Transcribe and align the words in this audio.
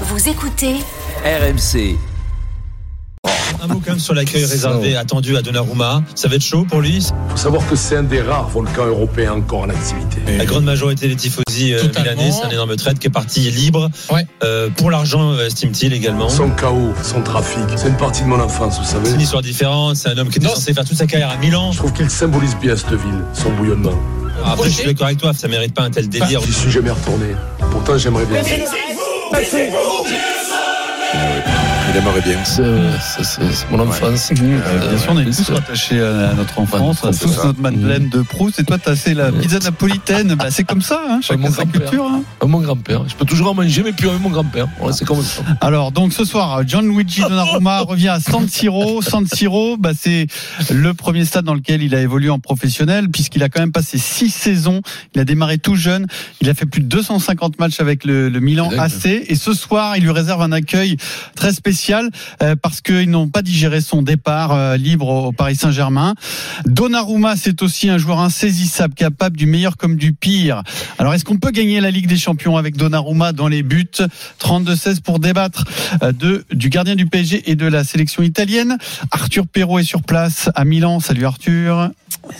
Vous 0.00 0.28
écoutez 0.28 0.74
RMC. 1.24 1.96
Un 3.62 3.66
mot 3.68 3.80
quand 3.82 3.92
même 3.92 3.98
sur 4.00 4.12
l'accueil 4.12 4.44
réservé 4.44 4.96
attendu 4.96 5.36
à 5.36 5.42
Donnarumma. 5.42 6.02
Ça 6.14 6.28
va 6.28 6.34
être 6.34 6.42
chaud 6.44 6.66
pour 6.68 6.80
lui. 6.80 7.06
faut 7.30 7.36
savoir 7.36 7.66
que 7.66 7.76
c'est 7.76 7.96
un 7.96 8.02
des 8.02 8.20
rares 8.20 8.48
volcans 8.48 8.86
européens 8.86 9.34
encore 9.34 9.60
en 9.60 9.70
activité. 9.70 10.18
La 10.36 10.44
grande 10.44 10.64
majorité 10.64 11.08
des 11.08 11.16
tifosi 11.16 11.72
euh, 11.74 11.82
milanais, 11.96 12.30
c'est 12.32 12.42
un 12.44 12.50
énorme 12.50 12.76
trade 12.76 12.98
qui 12.98 13.06
est 13.06 13.10
parti 13.10 13.40
libre. 13.50 13.88
Ouais. 14.10 14.26
Euh, 14.42 14.68
pour 14.76 14.90
l'argent, 14.90 15.30
euh, 15.32 15.46
estime-t-il 15.46 15.92
également. 15.94 16.28
Son 16.28 16.50
chaos, 16.50 16.92
son 17.02 17.22
trafic, 17.22 17.62
c'est 17.76 17.88
une 17.88 17.96
partie 17.96 18.22
de 18.22 18.28
mon 18.28 18.40
enfance, 18.40 18.78
vous 18.78 18.84
C'est 18.84 18.98
une 18.98 19.04
savez. 19.06 19.22
histoire 19.22 19.42
différente. 19.42 19.96
C'est 19.96 20.08
un 20.10 20.18
homme 20.18 20.28
qui 20.28 20.38
était 20.38 20.48
Non. 20.48 20.54
censé 20.54 20.74
faire 20.74 20.84
toute 20.84 20.98
sa 20.98 21.06
carrière 21.06 21.30
à 21.30 21.36
Milan. 21.36 21.72
Je 21.72 21.78
trouve 21.78 21.92
qu'il 21.92 22.10
symbolise 22.10 22.56
bien 22.56 22.76
cette 22.76 22.90
ville, 22.90 23.22
son 23.32 23.50
bouillonnement. 23.52 23.94
Après, 24.44 24.68
je 24.68 24.74
suis 24.74 24.84
d'accord 24.86 25.06
avec 25.06 25.18
toi, 25.18 25.32
ça 25.32 25.48
mérite 25.48 25.72
pas 25.72 25.82
un 25.84 25.90
tel 25.90 26.08
délire. 26.08 26.40
J'y 26.44 26.52
suis 26.52 26.70
jamais 26.70 26.90
retourné. 26.90 27.26
Pourtant, 27.70 27.96
j'aimerais 27.96 28.26
bien. 28.26 28.42
Il 29.36 29.50
aimerait 31.96 32.20
bien. 32.22 32.38
C'est 32.44 33.70
mon 33.70 33.78
enfance. 33.80 34.32
Euh, 34.32 34.88
bien 34.90 34.98
sûr, 34.98 35.12
on 35.12 35.18
est 35.20 35.24
tous 35.24 35.50
attachés 35.50 36.00
à 36.00 36.34
notre 36.34 36.58
enfance, 36.58 37.04
à 37.04 37.12
tous 37.12 37.44
notre 37.44 37.60
Madeleine 37.60 38.08
de 38.08 38.22
Proust. 38.22 38.58
Et 38.60 38.64
toi, 38.64 38.78
t'as 38.78 38.96
c'est 38.96 39.14
la 39.14 39.30
pizza 39.32 39.58
napolitaine. 39.58 40.34
Bah, 40.34 40.46
c'est 40.50 40.64
comme 40.64 40.82
ça, 40.82 41.00
hein, 41.08 41.20
chacun 41.22 41.40
mon 41.40 41.50
sa 41.50 41.64
grand-père. 41.64 41.80
culture. 41.82 42.04
hein. 42.06 42.22
Avec 42.40 42.50
mon 42.50 42.60
grand-père. 42.60 43.08
Je 43.08 43.14
peux 43.14 43.24
toujours 43.24 43.50
en 43.50 43.54
manger, 43.54 43.82
mais 43.84 43.92
plus 43.92 44.08
avec 44.08 44.20
mon 44.20 44.30
grand-père. 44.30 44.66
C'est 44.92 45.04
comme 45.04 45.22
ça. 45.22 45.42
Alors, 45.60 45.92
donc 45.92 46.12
ce 46.12 46.24
soir, 46.24 46.66
Gianluigi 46.66 47.20
Donnarumma 47.22 47.80
revient 47.86 48.08
à 48.08 48.20
San 48.20 48.48
Siro. 48.48 49.00
San 49.02 49.26
Siro, 49.26 49.76
bah, 49.76 49.90
c'est 49.98 50.26
le 50.70 50.94
premier 50.94 51.24
stade 51.24 51.44
dans 51.44 51.54
lequel 51.54 51.82
il 51.82 51.94
a 51.94 52.00
évolué 52.00 52.30
en 52.30 52.38
professionnel, 52.38 53.08
puisqu'il 53.10 53.42
a 53.42 53.48
quand 53.48 53.60
même 53.60 53.72
passé 53.72 53.98
six 53.98 54.30
saisons. 54.30 54.80
Il 55.14 55.20
a 55.20 55.24
démarré 55.24 55.58
tout 55.58 55.76
jeune. 55.76 56.06
Il 56.40 56.48
a 56.50 56.54
fait 56.54 56.66
plus 56.66 56.80
de 56.80 56.86
250 56.88 57.58
matchs 57.58 57.80
avec 57.80 58.04
le, 58.04 58.28
le 58.28 58.40
Milan. 58.40 58.70
AC. 58.78 59.06
Et 59.06 59.34
ce 59.36 59.52
soir, 59.52 59.96
il 59.96 60.02
lui 60.02 60.10
réserve 60.10 60.42
un 60.42 60.52
accueil 60.52 60.96
très 61.36 61.52
spécial 61.52 61.83
euh, 61.92 62.56
parce 62.60 62.80
qu'ils 62.80 63.10
n'ont 63.10 63.28
pas 63.28 63.42
digéré 63.42 63.80
son 63.80 64.02
départ 64.02 64.52
euh, 64.52 64.76
libre 64.76 65.08
au, 65.08 65.32
Paris 65.32 65.56
Saint-Germain. 65.56 66.14
Donnarumma, 66.66 67.36
c'est 67.36 67.62
aussi 67.62 67.88
un 67.88 67.98
joueur 67.98 68.20
insaisissable, 68.20 68.94
capable 68.94 69.36
du 69.36 69.46
meilleur 69.46 69.76
comme 69.76 69.96
du 69.96 70.12
pire. 70.12 70.62
Alors, 70.98 71.14
est-ce 71.14 71.24
qu'on 71.24 71.36
peut 71.36 71.50
gagner 71.50 71.80
la 71.80 71.90
Ligue 71.90 72.06
des 72.06 72.16
Champions 72.16 72.56
avec 72.56 72.76
Donnarumma 72.76 73.32
dans 73.32 73.48
les 73.48 73.62
buts? 73.62 73.84
32-16 74.40 75.00
pour 75.02 75.18
débattre 75.18 75.64
euh, 76.02 76.12
de, 76.12 76.44
du 76.52 76.68
gardien 76.68 76.94
du 76.94 77.06
PSG 77.06 77.50
et 77.50 77.56
de 77.56 77.66
la 77.66 77.84
sélection 77.84 78.22
italienne. 78.22 78.78
Arthur 79.10 79.46
Perrault 79.46 79.78
est 79.78 79.84
sur 79.84 80.02
place 80.02 80.50
à 80.54 80.64
Milan. 80.64 81.00
Salut 81.00 81.26
Arthur. 81.26 81.90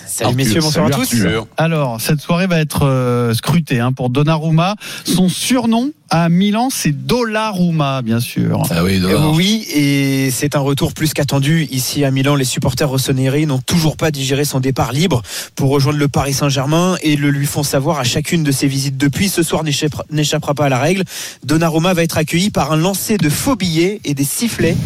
Salut 0.07 0.35
messieurs, 0.35 0.61
bonsoir 0.61 0.85
à 0.87 0.89
tous. 0.89 1.13
Alors, 1.57 1.99
cette 1.99 2.21
soirée 2.21 2.47
va 2.47 2.59
être 2.59 2.85
euh, 2.85 3.33
scrutée 3.33 3.79
hein, 3.79 3.91
pour 3.91 4.09
Donnarumma. 4.09 4.75
Son 5.03 5.29
surnom 5.29 5.91
à 6.09 6.29
Milan, 6.29 6.69
c'est 6.71 6.91
Dollaruma, 6.91 8.01
bien 8.03 8.19
sûr. 8.19 8.61
Ah 8.69 8.83
oui, 8.83 8.97
Euh, 8.97 9.01
dollar. 9.01 9.33
Oui, 9.33 9.65
et 9.73 10.29
c'est 10.31 10.55
un 10.55 10.59
retour 10.59 10.93
plus 10.93 11.13
qu'attendu. 11.13 11.67
Ici 11.71 12.05
à 12.05 12.11
Milan, 12.11 12.35
les 12.35 12.45
supporters 12.45 12.87
rossoneri 12.87 13.45
n'ont 13.47 13.59
toujours 13.59 13.97
pas 13.97 14.11
digéré 14.11 14.45
son 14.45 14.59
départ 14.59 14.93
libre 14.93 15.21
pour 15.55 15.71
rejoindre 15.71 15.97
le 15.97 16.07
Paris 16.07 16.33
Saint-Germain 16.33 16.95
et 17.01 17.15
le 17.15 17.31
lui 17.31 17.47
font 17.47 17.63
savoir 17.63 17.99
à 17.99 18.03
chacune 18.03 18.43
de 18.43 18.51
ses 18.51 18.67
visites 18.67 18.97
depuis. 18.97 19.29
Ce 19.29 19.41
soir 19.43 19.63
n'échappera 19.63 20.05
n'échappera 20.11 20.53
pas 20.53 20.65
à 20.65 20.69
la 20.69 20.79
règle. 20.79 21.03
Donnarumma 21.43 21.93
va 21.93 22.03
être 22.03 22.17
accueilli 22.17 22.51
par 22.51 22.71
un 22.71 22.77
lancer 22.77 23.17
de 23.17 23.29
faux 23.29 23.55
billets 23.55 23.99
et 24.05 24.13
des 24.13 24.23
sifflets. 24.23 24.77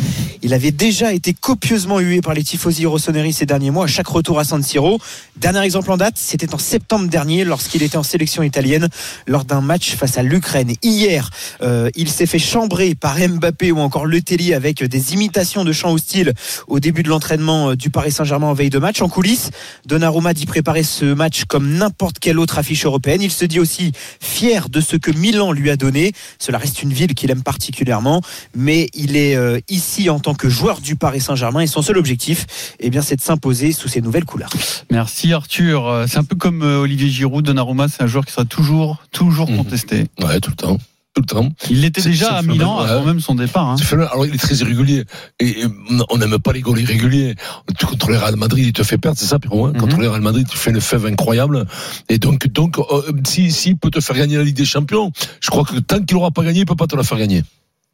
Il 0.42 0.54
avait 0.54 0.72
déjà 0.72 1.14
été 1.14 1.34
copieusement 1.34 2.00
hué 2.00 2.22
par 2.22 2.34
les 2.34 2.44
tifosi 2.44 2.86
rossoneri 2.86 3.34
ces 3.34 3.46
derniers 3.46 3.72
mois 3.72 3.86
à 3.86 3.88
chaque 3.88 4.08
retour 4.08 4.40
à 4.40 4.44
San 4.44 4.64
Siro. 4.64 5.00
Dernier 5.36 5.62
exemple 5.62 5.92
en 5.92 5.98
date, 5.98 6.16
c'était 6.18 6.54
en 6.54 6.58
septembre 6.58 7.08
dernier 7.10 7.44
lorsqu'il 7.44 7.84
était 7.84 7.98
en 7.98 8.04
sélection 8.04 8.44
italienne 8.44 8.88
lors 9.28 9.46
d'un 9.46 9.62
match 9.62 9.96
face 9.96 10.18
à 10.18 10.24
l'Ukraine. 10.24 10.74
Hier, 10.82 11.30
euh, 11.62 11.90
il 11.96 12.10
s'est 12.10 12.26
fait 12.26 12.40
chambrer 12.40 12.96
par 12.96 13.18
Mbappé 13.18 13.72
ou 13.72 13.80
encore 13.80 14.06
Letelli 14.06 14.54
avec 14.54 14.84
des 14.84 15.14
imitations 15.14 15.64
de 15.64 15.72
chants 15.74 15.92
hostiles 15.92 16.34
au 16.68 16.80
début 16.80 17.04
de 17.04 17.10
l'entraînement 17.10 17.72
euh, 17.72 17.76
du 17.76 17.90
Paris 17.90 18.12
Saint-Germain 18.12 18.48
en 18.48 18.54
veille 18.54 18.70
de 18.70 18.80
match. 18.80 19.02
En 19.02 19.10
coulisses, 19.10 19.52
Donnarumma 19.86 20.34
dit 20.34 20.46
préparer 20.46 20.84
ce 20.84 21.06
match 21.06 21.44
comme 21.46 21.70
n'importe 21.70 22.20
quelle 22.20 22.40
autre 22.40 22.58
affiche 22.58 22.86
européenne. 22.86 23.22
Il 23.22 23.32
se 23.32 23.46
dit 23.46 23.60
aussi 23.60 23.92
fier 24.22 24.70
de 24.70 24.80
ce 24.80 24.96
que 24.96 25.12
Milan 25.12 25.52
lui 25.52 25.70
a 25.70 25.76
donné. 25.76 26.14
Cela 26.38 26.58
reste 26.58 26.82
une 26.82 26.94
ville 26.94 27.14
qu'il 27.14 27.30
aime 27.32 27.44
particulièrement, 27.44 28.22
mais 28.56 28.90
il 28.94 29.18
est 29.18 29.36
euh, 29.36 29.60
ici 29.70 30.10
en 30.10 30.20
tant 30.20 30.29
que 30.34 30.50
joueur 30.50 30.82
du 30.82 30.96
Paris 30.96 31.22
Saint-Germain 31.22 31.62
et 31.62 31.68
son 31.68 31.82
seul 31.82 31.98
objectif, 31.98 32.46
eh 32.80 32.90
bien, 32.90 33.02
c'est 33.02 33.16
de 33.16 33.22
s'imposer 33.22 33.72
sous 33.72 33.88
ses 33.88 34.02
nouvelles 34.02 34.26
couleurs. 34.26 34.50
Merci 34.92 35.34
Arthur. 35.34 35.88
Euh, 35.88 36.06
C'est 36.08 36.18
un 36.18 36.24
peu 36.24 36.36
comme 36.36 36.62
euh, 36.64 36.80
Olivier 36.80 37.10
Giroud. 37.10 37.46
Donnarumma, 37.46 37.88
c'est 37.88 38.04
un 38.04 38.08
joueur 38.08 38.26
qui 38.26 38.32
sera 38.34 38.46
toujours, 38.46 38.98
toujours 39.12 39.50
Mhm. 39.50 39.58
contesté. 39.58 40.08
Ouais, 40.22 40.40
tout 40.40 40.52
le 40.52 40.56
temps. 40.56 40.78
Tout 41.16 41.22
le 41.24 41.26
temps. 41.26 41.50
Il 41.72 41.82
l'était 41.82 42.02
déjà 42.04 42.34
à 42.36 42.42
Milan 42.44 42.78
phénomène, 42.78 42.90
avant 42.92 43.00
ouais. 43.02 43.06
même 43.08 43.20
son 43.20 43.34
départ. 43.34 43.68
hein. 43.70 43.76
Alors 44.12 44.28
il 44.28 44.36
est 44.36 44.38
très 44.38 44.54
irrégulier. 44.58 45.06
Et, 45.40 45.62
et 45.62 45.66
on 46.12 46.18
n'aime 46.20 46.38
pas 46.38 46.54
les 46.54 46.62
goals 46.62 46.80
irréguliers. 46.82 47.34
Tu 47.80 47.86
contre 47.88 48.12
le 48.12 48.18
Real 48.18 48.36
Madrid, 48.36 48.64
il 48.68 48.74
te 48.74 48.84
fait 48.84 49.00
perdre, 49.00 49.18
c'est 49.18 49.26
ça, 49.26 49.40
Pierrot 49.40 49.66
hein 49.68 49.74
Contre 49.74 49.96
Mhm. 49.96 50.02
le 50.04 50.10
Real 50.10 50.22
Madrid, 50.22 50.48
tu 50.48 50.56
fais 50.58 50.70
une 50.70 50.80
fève 50.80 51.08
incroyable. 51.08 51.66
Et 52.10 52.20
donc, 52.20 52.48
donc, 52.50 52.78
euh, 52.78 52.84
si, 53.26 53.52
si, 53.52 53.70
il 53.70 53.78
peut 53.78 53.90
te 53.90 54.00
faire 54.02 54.16
gagner 54.18 54.38
la 54.38 54.44
Ligue 54.44 54.56
des 54.56 54.66
Champions, 54.66 55.12
je 55.42 55.50
crois 55.50 55.64
que 55.66 55.80
tant 55.80 56.00
qu'il 56.00 56.16
n'aura 56.16 56.30
pas 56.30 56.44
gagné, 56.44 56.60
il 56.60 56.66
peut 56.68 56.76
pas 56.76 56.88
te 56.88 56.96
la 56.96 57.04
faire 57.04 57.18
gagner. 57.18 57.44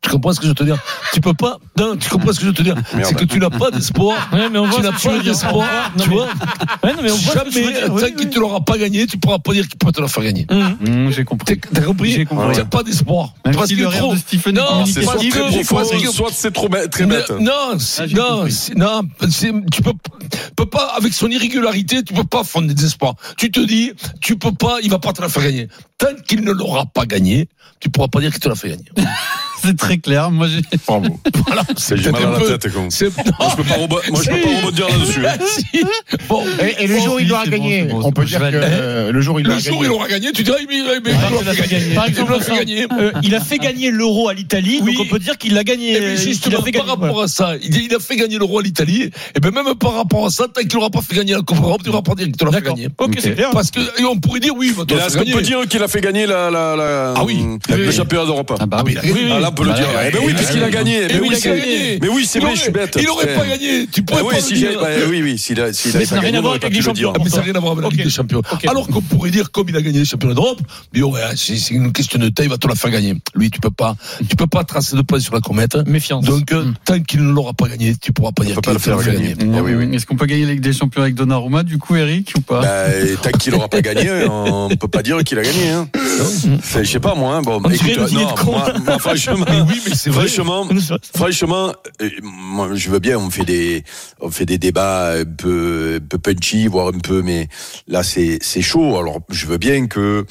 Tu 0.05 0.11
comprends 0.11 0.33
ce 0.33 0.39
que 0.39 0.43
je 0.43 0.49
veux 0.49 0.55
te 0.55 0.63
dire 0.63 0.77
Tu 1.13 1.19
peux 1.19 1.33
pas. 1.33 1.57
Non, 1.79 1.95
tu 1.97 2.07
comprends 2.11 2.31
ce 2.31 2.35
que 2.37 2.43
je 2.43 2.49
veux 2.49 2.53
te 2.53 2.61
dire 2.61 2.75
C'est 3.03 3.15
que 3.15 3.25
tu 3.25 3.39
n'as 3.39 3.49
pas 3.49 3.71
d'espoir. 3.71 4.15
Ouais, 4.31 4.49
mais 4.51 4.59
on 4.59 4.69
Tu 4.69 4.79
n'as 4.81 4.91
tu 4.91 5.07
pas 5.07 5.17
d'espoir. 5.17 5.91
Tu 5.99 6.09
vois 6.09 6.27
Ouais, 6.83 6.93
non, 6.93 7.01
mais 7.01 7.11
on 7.11 7.15
voit 7.15 7.33
ce 7.33 7.39
que 7.39 7.49
tu 7.49 7.61
veux 7.63 7.73
Jamais. 7.73 7.89
Oui, 7.89 8.01
tant 8.01 8.05
oui. 8.05 8.15
qu'il 8.15 8.29
ne 8.29 8.39
l'aura 8.39 8.61
pas 8.61 8.77
gagné, 8.77 9.07
tu 9.07 9.17
pourras 9.17 9.39
pas 9.39 9.53
dire 9.53 9.67
qu'il 9.67 9.79
peut 9.79 9.91
te 9.91 9.99
la 9.99 10.07
faire 10.07 10.23
gagner. 10.23 10.45
Mmh, 10.51 11.09
J'ai 11.09 11.23
compris. 11.23 11.59
T'as 11.59 11.81
compris 11.81 12.11
J'ai 12.11 12.25
compris. 12.25 12.53
Tu 12.53 12.59
n'as 12.59 12.65
pas 12.65 12.83
d'espoir. 12.83 13.33
Parce 13.43 13.67
si 13.67 13.75
que 13.75 13.81
le 13.81 13.87
rire 13.87 13.99
trop. 13.99 14.13
de 14.13 14.19
Stephen 14.19 14.57
est 14.57 14.61
Non, 14.61 14.85
c'est 14.85 15.01
soit 15.01 15.15
très 15.15 15.63
soit 15.63 16.29
c'est 16.31 16.51
trop 16.53 16.69
bête, 16.69 16.91
très 16.91 17.07
Mais 17.07 17.21
Non, 17.39 17.51
Ah, 17.97 18.05
non, 18.13 18.45
non, 18.75 19.01
tu 19.71 19.81
peux, 19.81 19.93
peux 20.55 20.65
pas, 20.67 20.93
avec 20.97 21.13
son 21.13 21.29
irrégularité, 21.29 22.03
tu 22.03 22.13
peux 22.13 22.23
pas 22.23 22.43
fondre 22.43 22.71
des 22.71 22.85
espoirs. 22.85 23.15
Tu 23.37 23.49
te 23.49 23.59
dis, 23.59 23.91
tu 24.21 24.37
peux 24.37 24.51
pas, 24.51 24.77
il 24.83 24.91
va 24.91 24.99
pas 24.99 25.13
te 25.13 25.21
la 25.23 25.29
faire 25.29 25.43
gagner. 25.43 25.67
Tant 25.97 26.13
qu'il 26.27 26.41
ne 26.41 26.51
l'aura 26.51 26.85
pas 26.85 27.05
gagné, 27.07 27.47
tu 27.79 27.89
pourras 27.89 28.07
pas 28.07 28.19
dire 28.19 28.31
qu'il 28.31 28.39
te 28.39 28.49
l'a 28.49 28.55
fait 28.55 28.69
gagner. 28.69 28.85
C'est 29.65 29.77
très 29.77 29.97
clair. 29.97 30.31
Moi, 30.31 30.47
j'ai. 30.47 30.61
Bravo. 30.87 31.19
Voilà. 31.47 31.63
C'est 31.77 31.97
j'ai 31.97 32.11
mal 32.11 32.23
à 32.25 32.29
la 32.31 32.39
peu- 32.39 32.57
tête, 32.57 32.73
con. 32.73 32.87
C'est, 32.89 33.05
Moi, 33.15 33.49
je 33.51 33.55
peux 33.55 33.63
pas, 33.63 33.75
rebo- 33.75 34.11
moi, 34.11 34.21
je 34.23 34.29
peux 34.29 34.41
pas 34.41 34.57
rebondir 34.57 34.87
là-dessus. 34.89 35.25
hein. 35.25 35.33
Si. 35.47 35.83
Bon. 36.27 36.43
Et, 36.61 36.83
et 36.83 36.87
le 36.87 36.95
Bon, 36.97 37.03
jour 37.05 37.15
où 37.15 37.19
il 37.19 37.31
aura 37.31 37.45
bon, 37.45 37.51
gagné, 37.51 37.83
bon, 37.83 38.01
on 38.03 38.11
peut 38.11 38.25
dire 38.25 38.39
que 38.39 38.45
euh, 38.53 39.11
le 39.11 39.21
jour 39.21 39.35
où 39.35 39.39
il 39.39 39.45
Le 39.45 39.51
aura 39.51 39.59
jour 39.59 39.77
où 39.79 39.83
il 39.83 39.87
gagné. 39.87 39.95
aura 39.95 40.07
gagné, 40.07 40.31
tu 40.31 40.43
diras, 40.43 40.57
mais, 40.67 40.75
mais, 40.81 40.99
mais 41.03 41.11
Ouais, 41.11 41.17
il 41.41 41.49
a 41.49 41.53
fait 41.53 41.67
gagner. 41.67 41.93
Par 41.95 42.07
exemple, 42.07 42.33
exemple, 42.35 42.51
il 42.51 42.55
l'a 42.55 42.55
fait 42.55 42.65
gagner. 42.65 42.87
Euh, 42.99 43.11
il 43.23 43.35
a 43.35 43.39
fait 43.41 43.57
gagner 43.59 43.91
l'euro 43.91 44.29
à 44.29 44.33
l'Italie, 44.33 44.79
Oui. 44.81 44.95
donc 44.95 45.05
on 45.05 45.09
peut 45.09 45.19
dire 45.19 45.37
qu'il 45.37 45.53
l'a 45.53 45.63
gagné. 45.63 45.93
Eh 45.97 46.01
euh, 46.01 46.15
justement, 46.15 46.61
fait 46.61 46.71
par 46.71 46.85
rapport 46.87 47.21
à 47.21 47.27
ça, 47.27 47.53
il, 47.61 47.93
a 47.93 47.99
fait 47.99 48.15
gagner 48.15 48.37
le 48.37 48.45
roi 48.45 48.61
à 48.61 48.63
l'Italie, 48.63 49.09
et 49.35 49.39
bien 49.39 49.51
même 49.51 49.75
par 49.75 49.93
rapport 49.95 50.25
à 50.25 50.29
ça, 50.29 50.47
tant 50.47 50.61
qu'il 50.61 50.73
n'aura 50.75 50.89
pas 50.89 51.01
fait 51.01 51.15
gagner 51.15 51.33
la 51.33 51.41
Coupe 51.41 51.59
d'Europe, 51.61 51.81
tu 51.83 51.89
n'auras 51.89 52.01
pas 52.01 52.15
dire 52.15 52.25
qu'il 52.25 52.35
te 52.37 52.45
l'a 52.45 52.51
fait 52.51 52.61
gagner. 52.61 52.87
Ok, 52.97 53.15
c'est 53.19 53.35
clair. 53.35 53.49
Parce 53.51 53.71
que, 53.71 53.79
on 54.05 54.17
pourrait 54.19 54.39
dire, 54.39 54.53
oui, 54.55 54.67
il 54.69 54.73
va 54.73 54.85
te 54.85 54.93
Et 54.93 54.97
la 54.97 55.03
là, 55.03 55.09
faire 55.09 55.21
est-ce 55.21 55.31
qu'on 55.31 55.37
peut 55.37 55.43
dire 55.43 55.67
qu'il 55.67 55.83
a 55.83 55.87
fait 55.87 56.01
gagner 56.01 56.25
la, 56.25 57.13
Ah 57.15 57.23
oui. 57.23 57.43
le 57.69 57.91
championnat 57.91 58.25
d'Europe? 58.25 58.53
Ah 58.59 58.65
bah 58.65 58.77
Ah, 58.79 58.83
mais 58.85 58.95
oui. 59.03 59.25
Ah 59.57 59.61
peut 59.63 59.67
le 59.69 59.73
dire. 59.75 59.87
Eh 60.07 60.11
ben 60.11 60.19
oui, 60.25 60.33
puisqu'il 60.33 60.63
a 60.63 60.69
gagné. 60.69 61.01
Eh 61.09 61.15
Eh 61.15 61.19
oui, 61.19 61.29
c'est-. 61.39 61.99
Mais 62.01 62.09
oui, 62.09 62.25
c'est 62.27 62.39
vrai, 62.39 62.47
aurait- 62.49 62.55
je 62.57 62.61
suis 62.61 62.71
bête. 62.71 62.95
Il 62.99 63.05
n'aurait 63.05 63.27
putain. 63.27 63.39
pas 63.39 63.47
gagné. 63.47 63.87
Tu 63.91 64.03
pourrais 64.03 64.21
Ah 64.21 64.23
pas 64.23 64.29
oui, 64.29 64.35
le 64.35 64.41
si 64.41 64.53
dire. 64.55 64.69
j'ai, 64.71 64.77
bah, 64.77 64.87
oui, 65.09 65.21
oui, 65.23 65.37
s'il 65.37 65.59
a, 65.61 65.71
s'il 65.73 65.95
Mais 65.97 66.05
ça 66.05 66.15
n'a 66.15 66.21
rien 66.21 66.29
gagné, 66.29 66.37
à 66.37 66.41
voir 66.41 66.53
aurait 66.53 66.63
avec 66.65 66.73
dire. 66.73 66.83
champions. 66.83 67.13
Ah, 67.15 67.19
mais 67.23 67.29
ça 67.29 67.37
n'a 67.37 67.43
rien 67.43 67.55
à 67.55 67.59
voir 67.59 67.71
avec 67.73 67.83
la. 67.83 67.89
Ligue 67.89 68.03
des 68.03 68.09
Champions. 68.09 68.41
Alors 68.67 68.87
qu'on 68.87 69.01
pourrait 69.01 69.29
dire, 69.31 69.51
comme 69.51 69.69
il 69.69 69.75
a 69.77 69.81
gagné 69.81 69.99
les 69.99 70.05
championnats 70.05 70.35
d'Europe, 70.35 70.59
mais 70.93 71.01
ouais, 71.01 71.19
c'est 71.35 71.57
une 71.71 71.91
question 71.93 72.19
de 72.19 72.29
taille, 72.29 72.45
il 72.47 72.49
va 72.49 72.57
te 72.57 72.67
la 72.67 72.75
faire 72.75 72.91
gagner. 72.91 73.15
Lui, 73.35 73.49
tu 73.51 73.59
peux 73.59 73.69
pas, 73.71 73.95
tu 74.29 74.35
peux 74.35 74.47
pas 74.47 74.63
tracer 74.63 74.95
de 74.95 75.01
pas 75.01 75.19
sur 75.19 75.33
la 75.33 75.41
comète. 75.41 75.75
Méfiance. 75.87 76.25
Donc, 76.25 76.51
euh, 76.51 76.63
Mm. 76.65 76.73
tant 76.85 76.99
qu'il 77.01 77.23
ne 77.23 77.31
l'aura 77.31 77.53
pas 77.53 77.67
gagné, 77.67 77.95
tu 78.01 78.11
pourras 78.11 78.31
pas 78.31 78.43
dire 78.43 78.59
pas 78.61 78.71
le 78.71 78.75
l'a 78.77 78.79
faire 78.79 78.97
gagner. 79.03 79.35
Ah 79.55 79.61
oui. 79.63 79.95
Est-ce 79.95 80.05
qu'on 80.05 80.15
peut 80.15 80.25
gagner 80.25 80.45
la 80.45 80.51
Ligue 80.53 80.61
des 80.61 80.73
Champions 80.73 81.01
avec 81.01 81.15
Donnarumma, 81.15 81.63
du 81.63 81.77
coup, 81.77 81.95
Eric, 81.95 82.33
ou 82.37 82.41
pas? 82.41 82.61
Bah, 82.61 82.85
tant 83.21 83.31
qu'il 83.37 83.53
n'aura 83.53 83.67
pas 83.69 83.81
gagné, 83.81 84.09
on 84.29 84.69
peut 84.69 84.87
pas 84.87 85.01
dire 85.03 85.23
qu'il 85.23 85.37
a 85.39 85.43
gagné. 85.43 85.69
Hein. 85.69 85.87
Je 86.75 86.83
sais 86.83 86.99
pas 86.99 87.15
moi. 87.15 87.35
hein. 87.35 87.41
Bon, 87.41 87.59
écoute, 87.69 87.97
non, 87.97 88.21
moi, 88.53 88.73
franchement, 89.37 89.65
Mais 89.65 89.73
oui, 89.73 89.81
mais 89.87 89.95
c'est 89.95 90.09
vrai. 90.09 90.27
franchement, 90.27 90.67
franchement, 91.15 91.73
euh, 92.01 92.09
moi, 92.21 92.69
je 92.73 92.89
veux 92.89 92.99
bien. 92.99 93.17
On 93.17 93.29
fait 93.29 93.45
des, 93.45 93.83
on 94.19 94.29
fait 94.31 94.45
des 94.45 94.57
débats 94.57 95.13
un 95.13 95.25
peu, 95.25 95.99
un 96.01 96.05
peu 96.05 96.17
punchy, 96.17 96.67
voire 96.67 96.87
un 96.87 96.99
peu, 96.99 97.21
mais 97.21 97.47
là, 97.87 98.03
c'est, 98.03 98.39
c'est 98.41 98.61
chaud. 98.61 98.97
Alors, 98.97 99.19
je 99.29 99.45
veux 99.45 99.57
bien 99.57 99.87
que. 99.87 100.25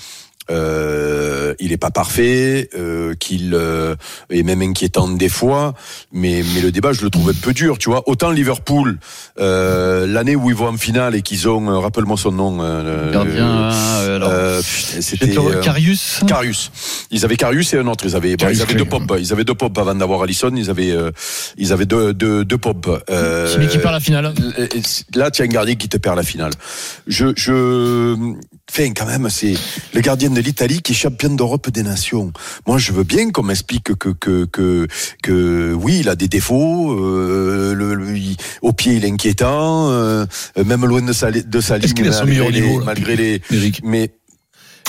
Euh, 0.51 1.55
il 1.59 1.73
est 1.73 1.79
pas 1.79 1.91
parfait, 1.91 2.69
euh, 2.77 3.15
qu'il 3.15 3.55
euh, 3.55 3.95
est 4.31 4.43
même 4.43 4.61
inquiétant 4.61 5.09
des 5.09 5.29
fois, 5.29 5.75
mais 6.13 6.43
mais 6.55 6.61
le 6.61 6.71
débat 6.71 6.93
je 6.93 7.03
le 7.03 7.11
trouve 7.11 7.31
un 7.31 7.41
peu 7.41 7.53
dur, 7.53 7.79
tu 7.79 7.89
vois. 7.89 8.09
Autant 8.09 8.31
Liverpool, 8.31 8.99
euh, 9.39 10.07
l'année 10.07 10.37
où 10.37 10.51
ils 10.51 10.57
vont 10.57 10.69
en 10.69 10.77
finale 10.77 11.15
et 11.15 11.23
qu'ils 11.23 11.49
ont, 11.49 11.71
euh, 11.71 11.79
rappelle-moi 11.79 12.17
son 12.17 12.33
nom, 12.33 12.59
euh, 12.61 13.13
Gardien, 13.13 13.73
euh, 13.73 14.21
euh, 14.21 14.61
vais 14.61 15.01
c'était 15.01 15.39
euh, 15.39 15.61
Karius. 15.63 16.21
Karius. 16.27 16.71
Ils 17.11 17.25
avaient 17.25 17.37
Karius 17.37 17.73
et 17.75 17.79
un 17.79 17.87
autre. 17.87 18.05
Ils 18.07 18.17
avaient, 18.17 18.37
Karius 18.37 18.59
ils 18.59 18.63
avaient 18.63 18.75
deux 18.75 18.85
pompes. 18.85 19.15
Ils 19.19 19.33
avaient 19.33 19.45
deux 19.45 19.55
pompes 19.55 19.79
avant 19.79 19.95
d'avoir 19.95 20.23
Allison. 20.23 20.53
Ils 20.55 20.71
avaient, 20.71 20.91
euh, 20.91 21.11
ils 21.57 21.73
avaient 21.73 21.87
deux, 21.87 22.13
deux, 22.13 22.45
deux 22.45 22.59
pompes. 22.59 22.91
Euh, 23.11 23.59
Qui 23.59 23.67
qui 23.69 23.79
perd 23.79 23.95
la 23.95 24.01
finale. 24.01 24.35
Là, 25.15 25.31
tu 25.31 25.43
as 25.43 25.45
un 25.45 25.49
gardien 25.49 25.75
qui 25.75 25.89
te 25.89 25.97
perd 25.97 26.17
la 26.17 26.23
finale. 26.23 26.53
Je, 27.07 27.27
je, 27.37 28.15
enfin, 28.71 28.93
quand 28.95 29.07
même, 29.07 29.29
c'est 29.31 29.55
le 29.95 30.01
gardien 30.01 30.34
de 30.35 30.41
l'Italie 30.41 30.83
qui 30.83 30.93
est 30.93 30.95
championne 30.95 31.37
d'Europe 31.37 31.71
des 31.71 31.83
nations. 31.83 32.33
Moi, 32.67 32.79
je 32.79 32.93
veux 32.93 33.05
bien 33.05 33.31
qu'on 33.31 33.43
m'explique 33.45 33.95
que 33.97 34.11
que 34.11 34.45
que 34.47 34.87
que 35.23 35.73
oui, 35.73 35.99
il 36.01 36.09
a 36.09 36.17
des 36.17 36.29
défauts. 36.29 36.93
euh, 36.93 37.75
le, 37.75 37.95
le- 37.95 38.17
il- 38.17 38.37
au 38.63 38.73
pied, 38.73 38.95
il 38.95 39.05
est 39.05 39.11
inquiétant. 39.11 39.91
euh, 39.91 40.27
même 40.65 40.85
loin 40.87 41.03
de 41.03 41.13
sa 41.13 41.31
de 41.31 41.61
sa 41.61 41.79
ligne, 41.79 41.95
malgré 42.27 42.51
les- 42.51 42.61
niveau, 42.61 42.85
malgré 42.85 43.17
les. 43.17 43.43
Mais 43.83 44.11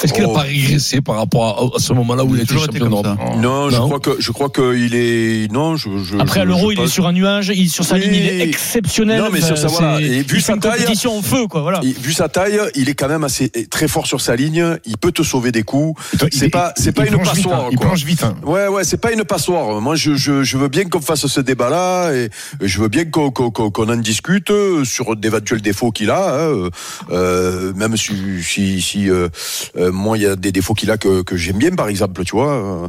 Est-ce 0.04 0.14
qu'il 0.14 0.24
n'a 0.24 0.30
Oh. 0.30 0.34
pas 0.34 0.42
régressé 0.42 1.02
par 1.02 1.16
rapport 1.16 1.72
à, 1.74 1.78
à 1.78 1.80
ce 1.80 1.94
moment-là 1.94 2.24
où 2.26 2.36
il, 2.36 2.40
Il 2.40 2.44
était 2.44 2.54
champion 2.54 2.88
d'Europe 2.90 3.06
ça. 3.06 3.38
non, 3.38 3.70
je 3.70 3.78
Non. 3.78 3.86
crois 3.88 4.00
que 4.00 4.12
je 4.20 4.32
crois 4.32 4.50
que 4.50 4.76
il 4.76 4.94
est 4.96 5.52
non. 5.52 5.78
Je, 5.78 5.90
je, 6.04 6.18
Après, 6.18 6.42
à 6.42 6.44
je- 6.44 6.48
l'Euro, 6.50 6.72
je 6.72 6.76
il 6.78 6.82
est 6.84 6.88
sur 6.88 7.08
un 7.08 7.14
nuage, 7.14 7.52
il, 7.56 7.70
sur 7.70 7.86
sa 7.86 7.96
Oui. 7.96 8.02
ligne, 8.02 8.14
il 8.16 8.28
est 8.28 8.42
exceptionnel. 8.48 9.20
Non, 9.22 9.30
mais 9.32 9.42
sur 9.42 9.58
sa- 9.58 9.68
voilà. 9.68 10.02
Et 10.02 10.22
vu 10.24 10.42
sa 10.42 10.58
taille- 10.58 10.80
compétition 10.82 11.18
en 11.18 11.22
feu, 11.22 11.48
quoi, 11.48 11.62
voilà. 11.62 11.80
Et 11.84 11.94
vu 12.00 12.12
sa 12.14 12.28
taille, 12.30 12.60
il 12.76 12.90
est 12.90 12.94
quand 12.94 13.08
même 13.08 13.24
assez 13.24 13.50
très 13.70 13.88
fort 13.88 14.06
sur 14.06 14.20
sa 14.22 14.36
ligne. 14.36 14.78
Il 14.86 14.98
peut 14.98 15.12
te 15.12 15.24
sauver 15.24 15.52
des 15.52 15.64
coups. 15.64 16.00
C'est 16.32 16.50
pas 16.50 16.74
c'est 16.78 16.92
pas 16.92 17.06
il 17.06 17.14
une 17.14 17.22
vite, 17.22 17.30
passoire. 17.32 17.62
hein. 17.66 17.70
Il 17.72 17.80
plonge 17.80 18.04
vite. 18.04 18.24
hein. 18.24 18.36
Ouais, 18.44 18.68
ouais, 18.68 18.84
c'est 18.84 18.98
pas 19.00 19.12
une 19.14 19.24
passoire. 19.24 19.80
Moi, 19.82 19.96
je, 19.96 20.16
je, 20.16 20.44
je 20.44 20.58
veux 20.58 20.68
bien 20.68 20.84
qu'on 20.86 21.02
fasse 21.02 21.26
ce 21.28 21.40
débat-là 21.42 22.12
et 22.14 22.30
je 22.62 22.80
veux 22.80 22.90
bien 22.90 23.06
qu'on 23.06 23.32
qu'on 23.32 23.50
qu'on- 23.50 23.72
qu'on 23.72 23.90
en 23.90 23.96
discute 23.98 24.52
sur 24.84 25.16
d'éventuels 25.16 25.62
défauts 25.62 25.92
qu'il 25.92 26.10
a. 26.10 26.36
hein. 26.50 26.70
Euh, 27.12 27.74
même 27.76 27.96
si, 27.98 28.14
si, 28.44 28.82
si 28.82 29.10
euh, 29.10 29.30
euh, 29.86 29.92
moi, 29.92 30.18
il 30.18 30.24
y 30.24 30.26
a 30.26 30.36
des 30.36 30.52
défauts 30.52 30.74
qu'il 30.74 30.92
a 30.92 30.98
que, 30.98 31.22
que 31.24 31.36
j'aime 31.38 31.58
bien, 31.58 31.72
par 31.72 31.88
exemple, 31.88 32.24
tu 32.24 32.32
vois. 32.36 32.54
euh, 32.54 32.88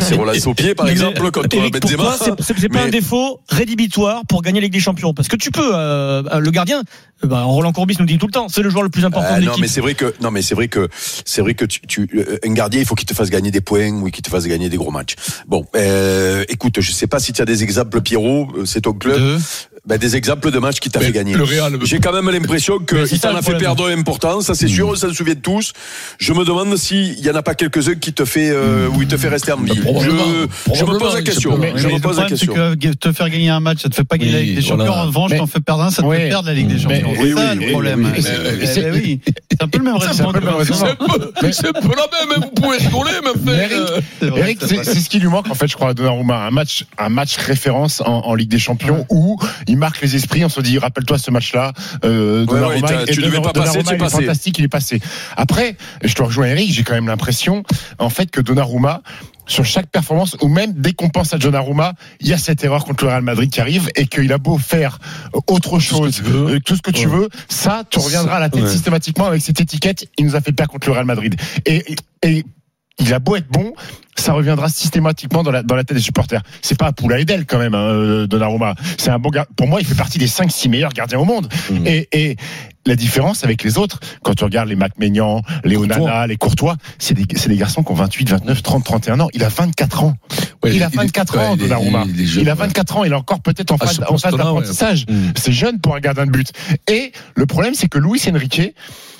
Ses 0.00 0.14
relations 0.14 0.50
au 0.50 0.54
pied, 0.54 0.74
par 0.74 0.86
Mais 0.86 0.92
exemple, 0.92 1.30
contre 1.30 1.54
Eric, 1.56 1.80
Benzema. 1.80 2.16
c'est- 2.18 2.30
c'est 2.42 2.58
c'est 2.58 2.68
pas 2.68 2.80
Mais- 2.80 2.84
un 2.86 2.90
défaut 2.90 3.40
rédhibitoire 3.48 4.22
pour 4.28 4.42
gagner 4.42 4.60
la 4.60 4.64
Ligue 4.64 4.72
des 4.72 4.80
Champions? 4.80 5.14
Parce 5.14 5.28
que 5.28 5.36
tu 5.36 5.50
peux, 5.50 5.70
euh, 5.74 6.22
le 6.38 6.50
gardien, 6.50 6.82
bah, 7.22 7.42
Roland 7.42 7.72
Courbis 7.72 7.96
nous 7.98 8.06
dit 8.06 8.18
tout 8.18 8.26
le 8.26 8.32
temps, 8.32 8.48
c'est 8.48 8.62
le 8.62 8.70
joueur 8.70 8.82
le 8.82 8.88
plus 8.90 9.04
important 9.04 9.34
Euh, 9.34 9.40
de 9.40 9.44
non, 9.46 9.52
mais 9.60 9.68
c'est 9.68 9.80
vrai 9.80 9.94
que 9.94 10.14
non, 10.20 10.30
mais 10.30 10.42
c'est 10.42 10.54
vrai 10.54 10.68
que 10.68 10.88
c'est 11.24 11.40
vrai 11.40 11.54
que 11.54 11.64
tu, 11.64 11.80
tu 11.88 12.08
un 12.44 12.52
gardien, 12.52 12.80
il 12.80 12.86
faut 12.86 12.94
qu'il 12.94 13.06
te 13.06 13.14
fasse 13.14 13.30
gagner 13.30 13.50
des 13.50 13.60
points 13.60 13.90
ou 13.90 14.10
qu'il 14.10 14.22
te 14.22 14.30
fasse 14.30 14.46
gagner 14.46 14.68
des 14.68 14.76
gros 14.76 14.90
matchs. 14.90 15.14
Bon, 15.46 15.66
euh, 15.76 16.44
écoute, 16.48 16.80
je 16.80 16.92
sais 16.92 17.06
pas 17.06 17.18
si 17.18 17.32
tu 17.32 17.40
as 17.42 17.44
des 17.46 17.62
exemples, 17.62 18.00
Pierrot, 18.00 18.48
c'est 18.64 18.82
ton 18.82 18.92
club. 18.92 19.38
Ben, 19.86 19.98
des 19.98 20.16
exemples 20.16 20.50
de 20.50 20.58
matchs 20.58 20.80
qui 20.80 20.90
t'a 20.90 20.98
Mais 21.00 21.06
fait 21.06 21.12
gagner. 21.12 21.34
Le 21.34 21.44
Real, 21.44 21.78
J'ai 21.84 22.00
quand 22.00 22.12
même 22.12 22.28
l'impression 22.30 22.78
Mais 22.80 22.86
que 22.86 23.06
c'est 23.06 23.16
il 23.16 23.18
ça, 23.20 23.30
t'en 23.30 23.36
a 23.36 23.42
fait 23.42 23.56
perdre 23.56 23.86
important, 23.88 24.40
ça 24.40 24.54
c'est 24.54 24.68
sûr, 24.68 24.88
on 24.88 24.94
s'en 24.96 25.12
souvient 25.12 25.34
tous. 25.34 25.72
Je 26.18 26.32
me 26.32 26.44
demande 26.44 26.76
s'il 26.76 27.18
y 27.24 27.30
en 27.30 27.34
a 27.34 27.42
pas 27.42 27.54
quelques-uns 27.54 27.94
qui 27.94 28.12
te 28.12 28.24
fait 28.24 28.50
euh, 28.50 28.88
où 28.88 29.02
il 29.02 29.08
te 29.08 29.16
fait 29.16 29.28
rester 29.28 29.52
en 29.52 29.58
vie. 29.58 29.78
Probablement. 29.80 30.24
Je, 30.72 30.74
je 30.80 30.84
me 30.84 30.98
pose 30.98 31.14
la 31.14 31.22
question. 31.22 31.56
Mais 31.58 31.72
Je 31.76 31.86
me 31.86 31.92
le 31.94 32.00
pose 32.00 32.16
la 32.18 32.24
problème, 32.24 32.28
c'est 32.38 32.46
question. 32.46 32.76
que 32.80 32.92
te 32.94 33.12
faire 33.12 33.30
gagner 33.30 33.48
un 33.50 33.60
match, 33.60 33.78
ça 33.82 33.88
te 33.88 33.94
fait 33.94 34.04
pas 34.04 34.18
gagner 34.18 34.32
Oui, 34.32 34.36
la 34.38 34.42
Ligue 34.44 34.56
des 34.56 34.62
Champions. 34.62 34.86
voilà. 34.86 35.02
En 35.02 35.06
revanche, 35.06 35.30
Mais- 35.30 35.38
t'en 35.38 35.46
fais 35.46 35.60
perdre 35.60 35.82
un, 35.84 35.90
ça 35.90 36.02
te 36.02 36.10
fait 36.10 36.28
perdre 36.28 36.48
la 36.48 36.54
Ligue 36.54 36.66
des 36.68 36.74
Mais- 36.74 37.00
Champions. 37.00 37.12
oui, 37.20 37.30
C'est 37.30 37.34
ça 37.36 37.50
oui, 37.52 37.56
le 37.58 37.64
oui, 37.66 37.70
problème. 37.72 38.12
c'est- 38.16 39.20
un 39.62 39.68
peu 39.68 39.78
le 39.78 39.84
même 39.84 39.96
raisonnement. 39.96 40.32
C'est 40.32 41.68
un 41.68 41.72
peu, 41.72 41.88
la 41.88 42.26
même, 42.26 42.42
vous 42.42 42.50
pouvez 42.62 42.76
rigoler, 42.78 43.10
mais 43.24 43.30
Mais 43.44 43.52
Eric, 44.38 44.62
euh, 44.62 44.66
C'est 44.82 45.00
ce 45.00 45.08
qui 45.08 45.18
lui 45.18 45.28
manque 45.28 45.48
en 45.50 45.54
fait, 45.54 45.68
je 45.68 45.74
crois, 45.74 45.90
à 45.90 45.94
Donnarumma, 45.94 46.46
un 46.46 46.50
match, 46.50 46.84
un 46.98 47.08
match 47.08 47.36
référence 47.36 48.00
en, 48.00 48.06
en 48.24 48.34
Ligue 48.34 48.50
des 48.50 48.58
Champions 48.58 49.06
où 49.10 49.36
il 49.66 49.75
marque 49.76 50.00
les 50.02 50.16
esprits. 50.16 50.44
On 50.44 50.48
se 50.48 50.60
dit, 50.60 50.78
rappelle-toi 50.78 51.18
ce 51.18 51.30
match-là, 51.30 51.72
euh, 52.04 52.40
Ouais, 52.40 52.46
Donnarumma, 52.46 52.74
ouais, 52.74 52.80
t'as- 52.82 53.02
et 53.04 53.14
tu 53.14 53.22
devais 53.22 53.40
pas 53.40 53.52
passer, 53.52 53.82
tu 53.82 53.90
es 53.90 53.94
il 53.94 53.98
passé. 53.98 54.16
fantastique, 54.22 54.58
il 54.58 54.64
est 54.64 54.68
passé. 54.68 55.00
Après, 55.36 55.76
je 56.02 56.14
te 56.14 56.22
rejoins 56.22 56.46
Eric, 56.46 56.72
j'ai 56.72 56.82
quand 56.84 56.94
même 56.94 57.06
l'impression, 57.08 57.62
en 57.98 58.10
fait, 58.10 58.30
que 58.30 58.40
Donnarumma 58.40 59.02
sur 59.48 59.64
chaque 59.64 59.86
performance, 59.92 60.36
ou 60.42 60.48
même 60.48 60.72
dès 60.72 60.92
qu'on 60.92 61.08
pense 61.08 61.32
à 61.32 61.38
Donnarumma, 61.38 61.92
il 62.20 62.26
y 62.26 62.32
a 62.32 62.38
cette 62.38 62.64
erreur 62.64 62.84
contre 62.84 63.04
le 63.04 63.10
Real 63.10 63.22
Madrid 63.22 63.48
qui 63.48 63.60
arrive 63.60 63.88
et 63.94 64.06
qu'il 64.08 64.32
a 64.32 64.38
beau 64.38 64.58
faire 64.58 64.98
euh, 65.36 65.40
autre 65.46 65.78
chose, 65.78 66.16
tu 66.16 66.22
veux. 66.22 66.54
euh, 66.56 66.58
tout 66.58 66.74
ce 66.74 66.82
que 66.82 66.90
tu 66.90 67.06
veux, 67.06 67.28
ça, 67.48 67.84
tu 67.88 68.00
reviendras 68.00 68.38
à 68.38 68.40
la 68.40 68.48
tête 68.50 68.64
Ouais. 68.64 68.68
systématiquement 68.70 69.26
avec 69.26 69.40
cette 69.42 69.60
étiquette. 69.60 70.08
Il 70.18 70.24
nous 70.26 70.34
a 70.34 70.40
fait 70.40 70.50
perdre 70.50 70.72
contre 70.72 70.88
le 70.88 70.94
Real 70.94 71.04
Madrid. 71.04 71.36
Et, 71.64 71.84
et 72.24 72.44
il 72.98 73.12
a 73.12 73.18
beau 73.18 73.36
être 73.36 73.48
bon, 73.48 73.72
ça 74.16 74.32
reviendra 74.32 74.68
systématiquement 74.68 75.42
dans 75.42 75.50
la, 75.50 75.62
dans 75.62 75.76
la 75.76 75.84
tête 75.84 75.96
des 75.96 76.02
supporters. 76.02 76.42
C'est 76.62 76.78
pas 76.78 76.92
poula 76.92 77.20
Edel 77.20 77.44
quand 77.46 77.58
même, 77.58 77.74
hein, 77.74 77.88
euh, 77.90 78.26
Donnarumma. 78.26 78.74
C'est 78.96 79.10
un 79.10 79.18
bon 79.18 79.28
gars. 79.28 79.46
Pour 79.56 79.66
moi, 79.68 79.80
il 79.80 79.86
fait 79.86 79.94
partie 79.94 80.18
des 80.18 80.26
5-6 80.28 80.68
meilleurs 80.70 80.92
gardiens 80.92 81.18
au 81.18 81.24
monde. 81.24 81.48
Mhm. 81.70 81.86
Et, 81.86 82.08
et 82.12 82.36
la 82.86 82.96
différence 82.96 83.44
avec 83.44 83.62
les 83.64 83.76
autres, 83.78 84.00
quand 84.22 84.32
tu 84.34 84.44
regardes 84.44 84.68
les 84.68 84.76
Mac 84.76 84.92
Maignan, 84.98 85.42
les. 85.64 85.76
Onana, 85.76 86.26
les 86.26 86.36
Courtois, 86.36 86.76
c'est 86.98 87.12
des, 87.14 87.24
des 87.24 87.56
garçons 87.56 87.82
qui 87.82 87.92
ont 87.92 87.96
28, 87.96 88.30
29, 88.30 88.62
30, 88.62 88.84
31 88.84 89.20
ans. 89.20 89.28
Il 89.34 89.44
a 89.44 89.48
24 89.48 90.04
ans. 90.04 90.14
ouais, 90.64 90.74
il 90.74 90.82
a 90.82 90.86
est- 90.86 90.96
24 90.96 91.36
ouais, 91.36 91.44
ans, 91.44 91.56
Donnarumma. 91.56 92.04
il 92.08 92.20
est 92.20 92.24
jeune, 92.26 92.42
Il 92.44 92.48
a 92.48 92.52
ouais. 92.54 92.58
24 92.60 92.96
ans, 92.96 93.04
il 93.04 93.12
est 93.12 93.16
encore 93.16 93.40
peut-être 93.40 93.72
en 93.72 93.76
À 93.76 93.86
phase, 93.86 94.00
en 94.08 94.36
d'apprentissage. 94.36 95.04
Mm. 95.08 95.32
C'est 95.36 95.52
jeune 95.52 95.80
pour 95.80 95.94
un 95.96 96.00
gardien 96.00 96.24
de 96.26 96.30
but. 96.30 96.50
Et 96.88 97.12
le 97.34 97.44
problème, 97.44 97.74
c'est 97.74 97.88
que 97.88 97.98
Luis 97.98 98.22
Enrique, 98.30 98.62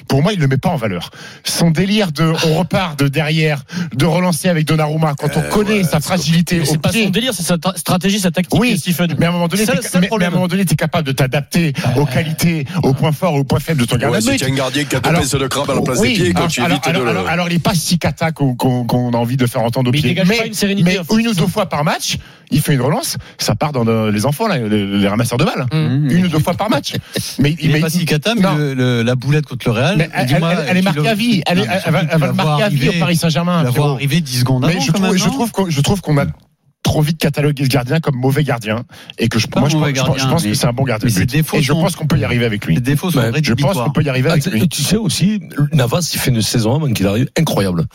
pour 0.08 0.22
moi, 0.22 0.32
il 0.32 0.40
le 0.40 0.46
met 0.48 0.56
pas 0.56 0.68
en 0.70 0.76
valeur. 0.76 1.10
Son 1.44 1.70
délire 1.70 2.12
de, 2.12 2.32
on 2.46 2.54
repart 2.54 2.98
de 2.98 3.08
derrière, 3.08 3.62
de 3.94 4.04
relancer 4.06 4.48
avec 4.48 4.66
Donnarumma 4.66 5.14
quand 5.18 5.28
on 5.36 5.40
Euh, 5.40 5.48
connaît 5.50 5.78
ouais, 5.78 5.84
sa 5.84 6.00
fragilité 6.00 6.58
Mais 6.60 6.64
C'est 6.64 6.78
pas 6.80 6.92
son 6.92 7.10
délire, 7.10 7.34
c'est 7.34 7.42
sa 7.42 7.56
tra- 7.56 7.76
stratégie, 7.76 8.20
sa 8.20 8.30
tactique, 8.30 8.58
Oui, 8.58 8.78
Stephen. 8.78 9.14
Mais 9.18 9.26
à 9.26 9.28
un 9.28 9.32
moment 9.32 9.48
donné, 9.48 9.64
Ça, 9.64 9.74
le 9.74 9.80
mais- 10.00 10.08
mais 10.18 10.24
à 10.24 10.28
un 10.28 10.30
moment 10.30 10.48
donné, 10.48 10.64
t'es 10.64 10.76
capable 10.76 11.06
de 11.06 11.12
t'adapter 11.12 11.72
aux 11.96 12.06
qualités, 12.06 12.66
aux 12.82 12.92
points 12.94 13.12
forts, 13.12 13.34
aux 13.34 13.44
points 13.44 13.60
faibles 13.60 13.80
de 13.80 13.86
ton 13.86 13.96
Ouais, 13.96 14.02
gardien 14.02 14.18
de 14.18 14.24
si 14.24 14.30
but. 14.30 14.38
tu 14.38 14.44
as 14.44 14.48
un 14.48 14.54
gardien 14.56 14.84
qui 14.84 14.96
a 14.96 15.00
deux 15.00 15.08
Alors- 15.08 15.20
pinces 15.22 15.34
de 15.34 15.46
crabe 15.46 15.70
à 15.70 15.74
la 15.74 15.80
place 15.82 15.98
Oui, 16.00 16.08
des 16.10 16.14
pieds, 16.24 16.32
quand 16.32 16.38
alors, 16.40 16.50
tu 16.50 16.60
alors, 16.60 16.70
évites 16.72 16.84
de 16.84 16.90
alors, 16.90 17.02
le- 17.04 17.10
alors, 17.10 17.28
alors, 17.28 17.48
il 17.48 17.54
est 17.54 17.58
pas 17.58 17.74
si 17.74 17.98
cata 17.98 18.32
qu'on 18.32 18.54
a 19.12 19.16
envie 19.16 19.36
de 19.36 19.46
faire 19.46 19.62
entendre 19.62 19.88
au 19.88 19.92
Mais 19.92 19.98
il 19.98 20.14
pied. 20.14 20.22
Mais, 20.26 20.36
pas 20.38 20.46
une 20.46 20.54
sérénité, 20.54 20.84
mais 20.90 20.98
en 20.98 21.04
fait. 21.04 21.14
une 21.20 21.28
ou 21.28 21.34
deux 21.34 21.46
fois 21.46 21.66
par 21.66 21.84
match, 21.84 22.16
il 22.50 22.60
fait 22.60 22.74
une 22.74 22.80
relance, 22.80 23.16
ça 23.38 23.54
part 23.56 23.72
dans 23.72 23.84
le- 23.84 24.10
les 24.10 24.24
enfants, 24.26 24.46
là, 24.46 24.58
les, 24.58 24.86
les 24.86 25.08
ramasseurs 25.08 25.38
de 25.38 25.44
balles. 25.44 25.66
Mmh. 25.72 26.10
Une 26.10 26.24
ou 26.26 26.28
deux 26.28 26.38
fois 26.38 26.54
par 26.54 26.70
match. 26.70 26.92
Mais 27.38 27.56
Il 27.60 27.72
mais- 27.72 27.78
est 27.78 27.80
pas 27.80 27.90
si 27.90 28.04
cata, 28.04 28.34
mais 28.34 28.42
le- 28.56 28.74
le- 28.74 29.02
la 29.02 29.14
boulette 29.14 29.46
contre 29.46 29.66
le 29.68 29.72
Real. 29.72 29.95
Elle, 30.00 30.10
elle- 30.14 30.64
elle 30.68 30.76
est 30.76 30.82
marquée 30.82 31.08
à 31.08 31.14
vie. 31.14 31.42
Elle, 31.46 31.58
elle 31.84 31.92
va, 31.92 32.00
elle 32.10 32.18
va 32.18 32.32
marquer 32.32 32.62
à 32.64 32.68
vie 32.68 32.88
au 32.88 32.92
Paris 32.98 33.16
Saint-Germain. 33.16 33.62
vois 33.64 33.72
Pierrot. 33.72 33.94
arriver 33.94 34.20
10 34.20 34.38
secondes 34.40 34.64
Mais 34.66 34.72
avant, 34.74 34.80
je 35.68 35.80
trouve 35.80 36.00
qu'on 36.00 36.18
a 36.18 36.24
trop 36.86 37.02
vite 37.02 37.18
catalogué 37.18 37.64
ce 37.64 37.68
gardien 37.68 37.98
comme 37.98 38.14
mauvais 38.16 38.44
gardien 38.44 38.84
et 39.18 39.28
que 39.28 39.38
je, 39.40 39.48
moi, 39.56 39.68
je, 39.68 39.76
pense- 39.76 39.88
je 39.88 39.88
pense- 39.88 39.88
je 39.88 39.92
gardien, 39.94 40.28
pense 40.28 40.42
que 40.44 40.54
c'est 40.54 40.66
un 40.66 40.72
bon 40.72 40.84
gardien. 40.84 41.06
mais 41.06 41.10
de 41.12 41.14
ses 41.18 41.26
but. 41.26 41.30
défauts 41.32 41.56
Et 41.56 41.62
je 41.62 41.72
sont- 41.72 41.80
pense 41.80 41.96
qu'on 41.96 42.06
peut 42.06 42.16
y 42.18 42.24
arriver 42.24 42.44
avec 42.46 42.64
lui. 42.64 42.76
Les 42.76 42.80
défauts 42.80 43.10
sont 43.10 43.20
Je 43.42 43.52
pense 43.54 43.76
qu'on 43.76 43.90
peut 43.90 44.02
y 44.04 44.08
arriver 44.08 44.28
Ah, 44.28 44.32
avec 44.32 44.44
tu- 44.44 44.50
lui. 44.50 44.68
tu 44.68 44.82
sais 44.82 44.96
aussi, 44.96 45.40
Navas, 45.72 46.08
il 46.14 46.18
fait 46.20 46.30
une 46.30 46.42
saison 46.42 46.76
avant 46.76 46.92
qu'il 46.92 47.06
arrive 47.06 47.28
incroyable. 47.38 47.86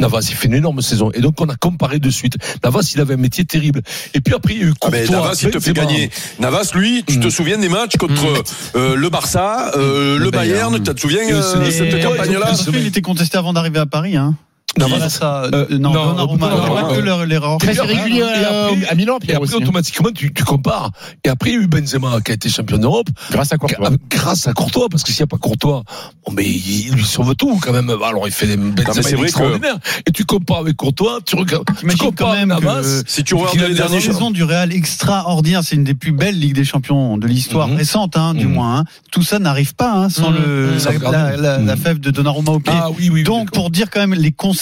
Navas, 0.00 0.26
il 0.30 0.34
fait 0.34 0.48
une 0.48 0.54
énorme 0.54 0.80
saison. 0.82 1.10
Et 1.14 1.20
donc, 1.20 1.40
on 1.40 1.48
a 1.48 1.54
comparé 1.54 1.98
de 2.00 2.10
suite. 2.10 2.34
Navas, 2.64 2.90
il 2.94 3.00
avait 3.00 3.14
un 3.14 3.18
métier 3.18 3.44
terrible. 3.44 3.82
Et 4.14 4.20
puis 4.20 4.34
après, 4.34 4.54
il 4.54 4.60
y 4.60 4.64
a 4.64 4.66
eu 4.66 4.72
Ah 4.74 4.78
Courtois. 4.80 5.00
Navas, 5.10 5.40
il 5.42 5.50
te 5.50 5.60
fait 5.60 5.72
gagner. 5.72 6.10
Navas, 6.40 6.72
lui, 6.74 7.04
tu 7.06 7.20
te 7.20 7.26
Mm. 7.28 7.30
souviens 7.30 7.58
des 7.58 7.68
matchs 7.68 7.96
contre 7.96 8.42
euh, 8.74 8.96
le 8.96 9.08
Barça, 9.10 9.70
euh, 9.76 10.18
le, 10.18 10.24
Le 10.24 10.30
Bayern, 10.32 10.70
Bayern. 10.72 10.82
tu 10.84 10.94
te 10.94 11.00
souviens 11.00 11.20
euh, 11.30 11.60
de 11.60 11.66
Et- 11.66 11.70
cette 11.70 11.94
et- 11.94 12.00
campagne-là 12.00 12.52
qu'il 12.54 12.86
était 12.86 13.00
contesté 13.02 13.38
avant 13.38 13.52
d'arriver 13.52 13.78
à 13.78 13.86
Paris. 13.86 14.16
Hein. 14.16 14.34
Navas, 14.78 15.08
ça, 15.10 15.42
euh, 15.52 15.66
non, 15.70 15.92
non, 15.92 16.16
y 16.16 16.34
a 16.34 16.38
pas 16.38 16.94
que 16.94 17.00
leur- 17.00 17.26
l'erreur. 17.26 17.58
Très 17.58 17.72
régulier 17.72 18.22
euh, 18.22 18.68
à 18.88 18.94
Milan, 18.94 19.18
Et 19.26 19.34
après, 19.34 19.54
automatiquement, 19.54 20.10
tu, 20.14 20.32
tu 20.32 20.44
compares. 20.44 20.92
Et 21.24 21.28
après, 21.28 21.50
il 21.50 21.54
y 21.54 21.58
a 21.58 21.62
eu 21.62 21.66
Benzema 21.66 22.20
qui 22.24 22.30
a 22.30 22.34
été 22.34 22.48
champion 22.48 22.78
d'Europe. 22.78 23.08
Grâce 23.32 23.52
à 23.52 23.58
Courtois. 23.58 23.90
Grâce 24.08 24.46
à 24.46 24.52
Courtois, 24.52 24.88
parce 24.88 25.02
que 25.02 25.10
s'il 25.10 25.20
n'y 25.22 25.24
a 25.24 25.26
pas 25.26 25.38
Courtois, 25.38 25.82
bon, 26.24 26.32
mais 26.32 26.46
il 26.48 26.92
lui 26.92 27.04
sauve 27.04 27.34
tout 27.34 27.58
quand 27.60 27.72
même. 27.72 27.90
Alors 27.90 28.26
il 28.28 28.32
fait 28.32 28.46
des 28.46 28.56
Benzema 28.56 29.22
extraordinaires. 29.24 29.78
Et 30.06 30.12
tu 30.12 30.24
compares 30.24 30.58
avec 30.58 30.76
Courtois, 30.76 31.18
tu 31.26 31.34
regardes, 31.36 31.64
tu 31.78 31.86
compares 31.96 32.28
quand 32.30 32.34
même 32.36 32.48
Navas. 32.50 33.02
Si 33.08 33.24
tu 33.24 33.34
regardes 33.34 33.56
les 33.56 33.68
la 33.70 33.74
derniers 33.74 33.96
La 33.96 34.00
saison 34.00 34.30
du 34.30 34.44
Real 34.44 34.72
extraordinaire, 34.72 35.62
c'est 35.64 35.74
une 35.74 35.84
des 35.84 35.94
plus 35.94 36.12
belles 36.12 36.38
Ligues 36.38 36.54
des 36.54 36.64
Champions 36.64 37.18
de 37.18 37.26
l'histoire 37.26 37.66
Mhm. 37.68 37.76
récente, 37.76 38.16
hein, 38.16 38.34
du 38.34 38.46
Mhm. 38.46 38.54
moins. 38.54 38.78
hein. 38.78 38.84
Tout 39.10 39.24
ça 39.24 39.40
n'arrive 39.40 39.74
pas 39.74 39.92
hein, 39.92 40.08
sans 40.10 40.30
Mhm. 40.30 40.36
le, 40.38 40.78
Sans 40.78 40.90
la, 41.10 41.76
fève 41.76 41.98
de 41.98 42.10
Donnarumma 42.12 42.52
au 42.52 42.60
pied. 42.60 42.72
Ah. 42.74 42.88
Donc, 43.24 43.50
pour 43.50 43.70
dire 43.70 43.90
quand 43.90 44.00
même 44.00 44.14
les 44.14 44.30
conséquences 44.30 44.59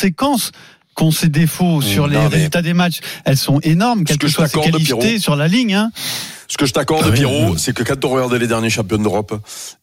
qu'ont 0.94 1.10
ces 1.10 1.28
défauts 1.28 1.80
sur 1.80 2.06
les 2.06 2.16
non, 2.16 2.22
mais- 2.24 2.28
résultats 2.28 2.62
des 2.62 2.74
matchs, 2.74 3.00
elles 3.24 3.36
sont 3.36 3.60
énormes, 3.60 4.04
quelles 4.04 4.18
que 4.18 4.28
soient 4.28 4.48
ses 4.48 4.60
qualités 4.60 5.18
sur 5.18 5.36
la 5.36 5.48
ligne. 5.48 5.74
Hein. 5.74 5.90
Ce 6.50 6.56
que 6.56 6.64
je 6.64 6.72
t'accorde, 6.72 7.04
Ah 7.06 7.12
Pierrot, 7.12 7.50
oui. 7.50 7.54
c'est 7.58 7.74
que 7.74 7.82
quand 7.82 8.02
on 8.06 8.08
regarde 8.08 8.32
les 8.32 8.46
derniers 8.46 8.70
champions 8.70 8.96
d'Europe, 8.96 9.34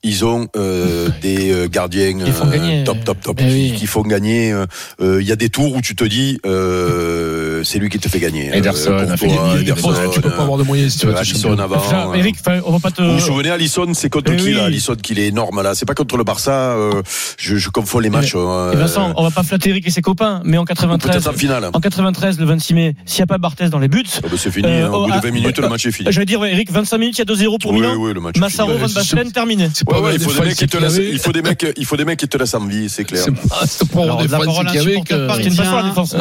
ils 0.01 0.25
ont 0.25 0.47
euh, 0.57 1.09
des 1.21 1.51
euh, 1.53 1.67
gardiens 1.67 2.17
Qui 2.17 2.31
font 2.31 2.47
euh, 2.47 2.51
gagner. 2.51 2.83
top, 2.83 3.03
top, 3.05 3.21
top, 3.21 3.37
Eh 3.39 3.43
qui, 3.47 3.53
oui. 3.53 3.73
qui 3.77 3.85
font 3.85 4.01
gagner. 4.01 4.51
euh, 4.51 4.65
euh, 4.99 5.21
Il 5.21 5.27
y 5.27 5.31
a 5.31 5.35
des 5.35 5.49
tours 5.49 5.75
où 5.75 5.81
tu 5.81 5.95
te 5.95 6.03
dis, 6.03 6.39
euh, 6.45 7.63
c'est 7.63 7.77
lui 7.77 7.89
qui 7.89 7.99
te 7.99 8.09
fait 8.09 8.19
gagner. 8.19 8.49
Ederson 8.51 8.91
Euh, 8.93 9.59
Ederson, 9.61 9.93
tu 10.11 10.21
peux 10.21 10.31
pas 10.31 10.41
avoir 10.43 10.57
de 10.57 10.63
moyens 10.63 10.93
si 10.93 10.99
tu 10.99 11.05
veux 11.05 11.11
être 11.11 11.19
Alisson 11.19 11.57
avant. 11.59 11.75
Enfin, 11.75 12.09
euh, 12.09 12.13
Eric, 12.15 12.35
enfin, 12.39 12.59
on 12.65 12.71
va 12.71 12.79
pas 12.79 12.89
te. 12.91 13.01
Vous 13.03 13.13
vous 13.13 13.19
souvenez, 13.19 13.51
Alisson, 13.51 13.91
c'est 13.93 14.09
contre 14.09 14.31
Eh 14.33 14.37
qui 14.37 14.45
oui. 14.45 14.53
là 14.53 14.65
Alisson, 14.65 14.95
qu'il 14.95 15.19
est 15.19 15.27
énorme 15.27 15.61
là? 15.61 15.75
C'est 15.75 15.85
pas 15.85 15.93
contre 15.93 16.17
le 16.17 16.23
Barça. 16.23 16.71
euh, 16.71 17.01
je, 17.37 17.57
je 17.57 17.69
confonds 17.69 17.99
les 17.99 18.09
matchs. 18.09 18.33
euh, 18.35 18.73
Et 18.73 18.75
Vincent, 18.75 19.13
on 19.17 19.23
va 19.23 19.29
pas 19.31 19.43
flatter 19.43 19.69
Eric 19.69 19.87
et 19.87 19.91
ses 19.91 20.01
copains, 20.01 20.41
mais 20.43 20.57
en 20.57 20.63
ou 20.63 20.65
93, 20.65 21.13
peut-être 21.23 21.27
en 21.35 21.37
finale. 21.37 21.69
en 21.71 21.79
93, 21.79 22.39
le 22.39 22.45
26 22.45 22.73
mai, 22.73 22.95
s'il 23.05 23.19
n'y 23.19 23.23
a 23.23 23.27
pas 23.27 23.37
Barthez 23.37 23.69
dans 23.69 23.77
les 23.79 23.87
buts, 23.87 24.03
Ah 24.17 24.21
bah, 24.23 24.29
c'est 24.37 24.49
fini. 24.51 24.67
Euh, 24.67 24.87
hein, 24.87 24.89
au 24.91 25.03
oh, 25.03 25.05
bout 25.05 25.11
ah, 25.13 25.17
de 25.19 25.23
20 25.27 25.31
minutes, 25.31 25.55
bah, 25.57 25.61
le 25.63 25.69
match 25.69 25.85
est 25.85 25.91
fini. 25.91 26.11
j'allais 26.11 26.25
dire, 26.25 26.39
ouais, 26.39 26.54
Eric, 26.55 26.71
25 26.71 26.97
minutes, 26.97 27.17
il 27.19 27.19
y 27.19 27.21
a 27.21 27.25
2-0 27.25 27.61
pour 27.61 27.71
Oui, 27.71 27.81
Milan. 27.81 27.95
oui, 27.97 28.13
le 28.13 28.21
match. 28.21 28.37
Massaro. 28.37 28.71
Van 28.71 28.79
Basten, 28.87 29.29
terminé. 29.31 29.67
Ouais, 29.87 29.99
ouais, 29.99 30.15
il 30.15 30.21
faut 30.21 30.31
des 30.39 30.47
mecs 30.47 30.55
qui 30.55 30.67
te 30.67 30.77
laissent, 30.77 30.97
il 30.97 31.19
faut 31.19 31.31
des 31.33 31.41
mecs, 31.41 31.65
il 31.77 31.85
faut 31.85 31.97
des 31.97 32.05
mecs 32.05 32.19
qui 32.19 32.27
te 32.29 32.37
laissent 32.37 32.53
en 32.53 32.65
vie, 32.65 32.87
c'est 32.87 33.03
clair. 33.03 33.23
C'est 33.65 33.89
pour 33.91 34.03
avoir 34.03 34.17
Alors, 34.19 34.27
des 34.27 34.31
la 34.31 34.39
parole 34.39 34.67
à 34.67 34.71
qui. 34.71 34.77
Ah, 34.77 35.37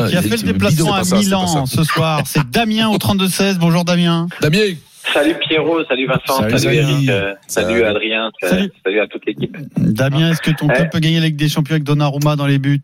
qui 0.09 0.17
a 0.17 0.23
fait 0.23 0.37
le 0.37 0.53
déplacement 0.53 0.95
à 0.95 1.03
Milan 1.05 1.67
ce 1.67 1.85
soir. 1.85 2.23
C'est 2.27 2.49
Damien 2.51 2.89
au 2.89 2.97
32-16. 2.97 3.59
Bonjour 3.59 3.85
Damien. 3.85 4.27
Damien, 4.41 4.75
Salut 5.13 5.35
Pierrot, 5.47 5.85
salut 5.85 6.07
Vincent, 6.07 6.49
Salut. 6.59 6.77
Eric, 6.77 7.09
euh, 7.11 7.35
salut, 7.47 7.67
Salut. 7.73 7.85
Adrien, 7.85 8.31
Salut. 8.41 8.73
salut. 8.85 9.01
à 9.01 9.07
toute 9.07 9.27
l'équipe. 9.27 9.55
Damien, 9.77 10.31
est-ce 10.31 10.41
que 10.41 10.51
ton 10.51 10.67
club 10.67 10.91
peut 10.91 10.99
gagner 10.99 11.21
la 11.21 11.27
Ligue 11.27 11.37
des 11.37 11.49
Champions 11.49 11.75
avec 11.75 11.85
Donnarumma 11.85 12.37
dans 12.37 12.47
les 12.47 12.59
buts 12.59 12.81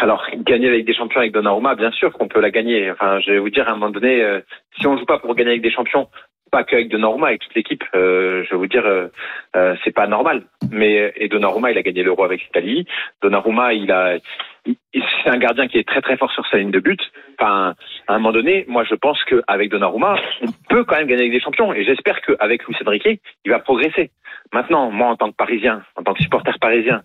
Alors, 0.00 0.22
gagner 0.46 0.70
la 0.70 0.76
Ligue 0.76 0.86
des 0.86 0.94
Champions 0.94 1.18
avec 1.20 1.32
Donnarumma, 1.32 1.74
bien 1.74 1.90
sûr 1.90 2.12
qu'on 2.12 2.28
peut 2.28 2.40
la 2.40 2.50
gagner. 2.50 2.88
Enfin, 2.92 3.18
je 3.20 3.32
vais 3.32 3.38
vous 3.40 3.50
dire, 3.50 3.66
à 3.68 3.72
un 3.72 3.74
moment 3.76 3.90
donné, 3.90 4.22
euh, 4.22 4.40
si 4.80 4.86
on 4.86 4.96
joue 4.96 5.04
pas 5.06 5.18
pour 5.18 5.34
gagner 5.34 5.50
avec 5.50 5.62
des 5.62 5.72
champions, 5.72 6.06
pas 6.54 6.62
qu'avec 6.62 6.88
Donnarumma, 6.88 7.26
avec 7.26 7.40
toute 7.40 7.54
l'équipe, 7.56 7.82
euh, 7.96 8.44
je 8.48 8.54
vous 8.54 8.68
dire, 8.68 8.86
euh, 8.86 9.08
euh, 9.56 9.74
c'est 9.82 9.90
pas 9.90 10.06
normal. 10.06 10.44
Mais 10.70 11.12
et 11.16 11.26
Donnarumma, 11.26 11.72
il 11.72 11.78
a 11.78 11.82
gagné 11.82 12.04
l'Euro 12.04 12.22
avec 12.22 12.44
l'Italie. 12.44 12.86
Donnarumma, 13.22 13.72
il 13.72 13.90
a, 13.90 14.18
c'est 14.64 15.30
un 15.30 15.38
gardien 15.38 15.66
qui 15.66 15.78
est 15.78 15.88
très 15.88 16.00
très 16.00 16.16
fort 16.16 16.30
sur 16.30 16.46
sa 16.46 16.58
ligne 16.58 16.70
de 16.70 16.78
but. 16.78 17.00
Enfin, 17.36 17.74
à 18.06 18.14
un 18.14 18.18
moment 18.18 18.30
donné, 18.30 18.64
moi, 18.68 18.84
je 18.88 18.94
pense 18.94 19.18
qu'avec 19.24 19.68
Donnarumma, 19.68 20.14
on 20.42 20.52
peut 20.68 20.84
quand 20.84 20.96
même 20.96 21.08
gagner 21.08 21.22
avec 21.22 21.32
des 21.32 21.40
champions. 21.40 21.74
Et 21.74 21.82
j'espère 21.84 22.20
qu'avec 22.20 22.62
Luis 22.68 22.76
Enrique, 22.86 23.20
il 23.44 23.50
va 23.50 23.58
progresser. 23.58 24.12
Maintenant, 24.52 24.92
moi, 24.92 25.08
en 25.08 25.16
tant 25.16 25.32
que 25.32 25.36
Parisien, 25.36 25.82
en 25.96 26.04
tant 26.04 26.14
que 26.14 26.22
supporter 26.22 26.56
parisien, 26.60 27.02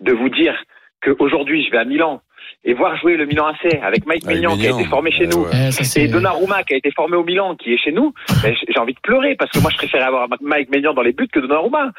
de 0.00 0.12
vous 0.12 0.28
dire 0.28 0.62
qu'aujourd'hui, 1.02 1.64
je 1.64 1.70
vais 1.70 1.78
à 1.78 1.86
Milan 1.86 2.20
et 2.64 2.74
voir 2.74 2.96
jouer 2.96 3.16
le 3.16 3.26
Milan 3.26 3.46
AC 3.46 3.74
avec 3.82 4.06
Mike 4.06 4.24
Avec 4.24 4.36
Maignan, 4.36 4.56
qui 4.56 4.66
a 4.66 4.70
été 4.70 4.84
formé 4.84 5.10
chez 5.10 5.20
Ouais, 5.20 5.36
nous, 5.36 5.44
ouais. 5.44 5.70
Eh, 5.96 6.00
et 6.00 6.08
Donnarumma 6.08 6.62
qui 6.64 6.74
a 6.74 6.76
été 6.76 6.90
formé 6.90 7.16
au 7.16 7.24
Milan, 7.24 7.56
qui 7.56 7.74
est 7.74 7.78
chez 7.78 7.92
nous, 7.92 8.12
ben, 8.42 8.54
j'ai 8.68 8.78
envie 8.78 8.94
de 8.94 9.00
pleurer 9.00 9.34
parce 9.36 9.50
que 9.50 9.58
moi 9.60 9.70
je 9.70 9.76
préfère 9.76 10.06
avoir 10.06 10.28
Mike 10.40 10.70
Maignan 10.70 10.94
dans 10.94 11.02
les 11.02 11.12
buts 11.12 11.28
que 11.28 11.40
Donnarumma. 11.40 11.92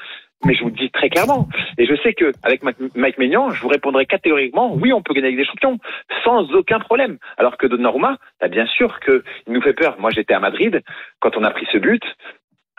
Mais 0.43 0.55
je 0.55 0.63
vous 0.63 0.69
le 0.69 0.75
dis 0.75 0.89
très 0.89 1.09
clairement. 1.09 1.47
Et 1.77 1.85
je 1.85 1.93
sais 2.01 2.13
que 2.13 2.31
avec 2.41 2.63
Mike 2.63 2.77
Mike 2.95 3.19
Maignan, 3.19 3.51
je 3.51 3.61
vous 3.61 3.67
répondrai 3.67 4.07
catégoriquement, 4.07 4.73
oui, 4.73 4.91
on 4.91 5.03
peut 5.03 5.13
gagner 5.13 5.27
avec 5.27 5.37
des 5.37 5.45
champions, 5.45 5.77
sans 6.23 6.51
aucun 6.53 6.79
problème. 6.79 7.19
Alors 7.37 7.57
que 7.57 7.67
Donnarumma, 7.67 8.17
bah, 8.39 8.47
bien 8.47 8.65
sûr 8.65 8.99
que 9.01 9.23
il 9.45 9.53
nous 9.53 9.61
fait 9.61 9.73
peur. 9.73 9.97
Moi 9.99 10.09
j'étais 10.09 10.33
à 10.33 10.39
Madrid, 10.39 10.81
quand 11.19 11.37
on 11.37 11.43
a 11.43 11.51
pris 11.51 11.67
ce 11.71 11.77
but, 11.77 12.01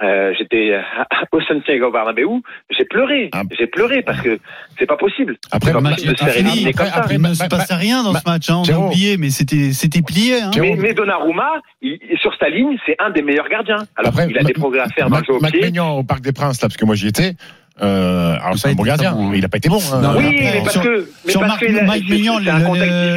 euh, 0.02 0.32
j'étais 0.38 0.78
au 1.32 1.40
Santiago 1.42 1.90
Bernabéu, 1.90 2.28
j'ai 2.70 2.84
pleuré. 2.84 3.30
Ah. 3.32 3.42
J'ai 3.58 3.66
pleuré 3.66 4.02
parce 4.02 4.20
que 4.20 4.38
c'est 4.78 4.86
pas 4.86 4.96
possible. 4.96 5.36
Après, 5.50 5.72
pas 5.72 5.78
le 5.78 5.82
match 5.82 5.94
possible 6.04 6.12
de 6.12 6.14
est 6.14 6.18
se 6.18 6.24
faire 6.24 6.34
comme 6.74 6.86
Après- 6.86 6.90
ça. 6.90 6.98
après- 6.98 7.34
se 7.34 7.46
passait 7.48 7.74
rien 7.74 8.02
dans 8.02 8.12
ma- 8.12 8.20
ce 8.20 8.28
match, 8.28 8.50
hein, 8.50 8.62
on 8.68 8.72
a 8.72 8.78
oublié, 8.86 9.16
mais 9.16 9.30
c'était 9.30 9.72
c'était 9.72 10.02
plié. 10.02 10.40
Hein. 10.42 10.50
Mais, 10.58 10.76
mais 10.76 10.94
Donnarumma, 10.94 11.60
il- 11.80 11.98
sur 12.20 12.34
sa 12.36 12.48
ligne, 12.48 12.76
c'est 12.86 12.96
un 12.98 13.10
des 13.10 13.22
meilleurs 13.22 13.48
gardiens. 13.48 13.78
Alors 13.96 14.10
Après, 14.12 14.26
il 14.28 14.36
a 14.38 14.42
Ma- 14.42 14.46
des 14.48 14.52
progrès 14.54 14.80
à 14.80 14.88
faire 14.88 15.08
dans 15.08 15.18
le 15.18 15.24
jeu 15.24 15.34
au 15.34 15.38
pied. 15.40 15.80
Au 15.80 16.02
Parc 16.02 16.20
des 16.22 16.32
Princes, 16.32 16.60
là, 16.62 16.68
parce 16.68 16.76
que 16.76 16.84
moi 16.84 16.94
j'y 16.94 17.08
étais. 17.08 17.34
Euh, 17.80 18.34
alors 18.34 18.52
Il 18.54 18.58
c'est 18.58 18.68
a 18.68 18.70
un 18.70 18.74
bon 18.74 18.82
gardien, 18.82 19.12
bon, 19.12 19.28
hein. 19.30 19.32
il 19.34 19.44
a 19.44 19.48
pas 19.48 19.56
été 19.56 19.68
bon. 19.70 19.80
hein. 19.92 20.00
Non, 20.02 20.10
Oui, 20.18 20.26
après, 20.26 20.40
mais 20.52 20.60
parce 20.62 20.72
sur- 20.72 20.82
que, 20.82 21.08
mais 21.24 21.30
Sur 21.32 21.40
parce 21.40 21.52
Marc, 21.52 21.60
que 21.66 21.72
là, 21.72 21.82
Mike 21.84 22.04
c'est 22.06 22.28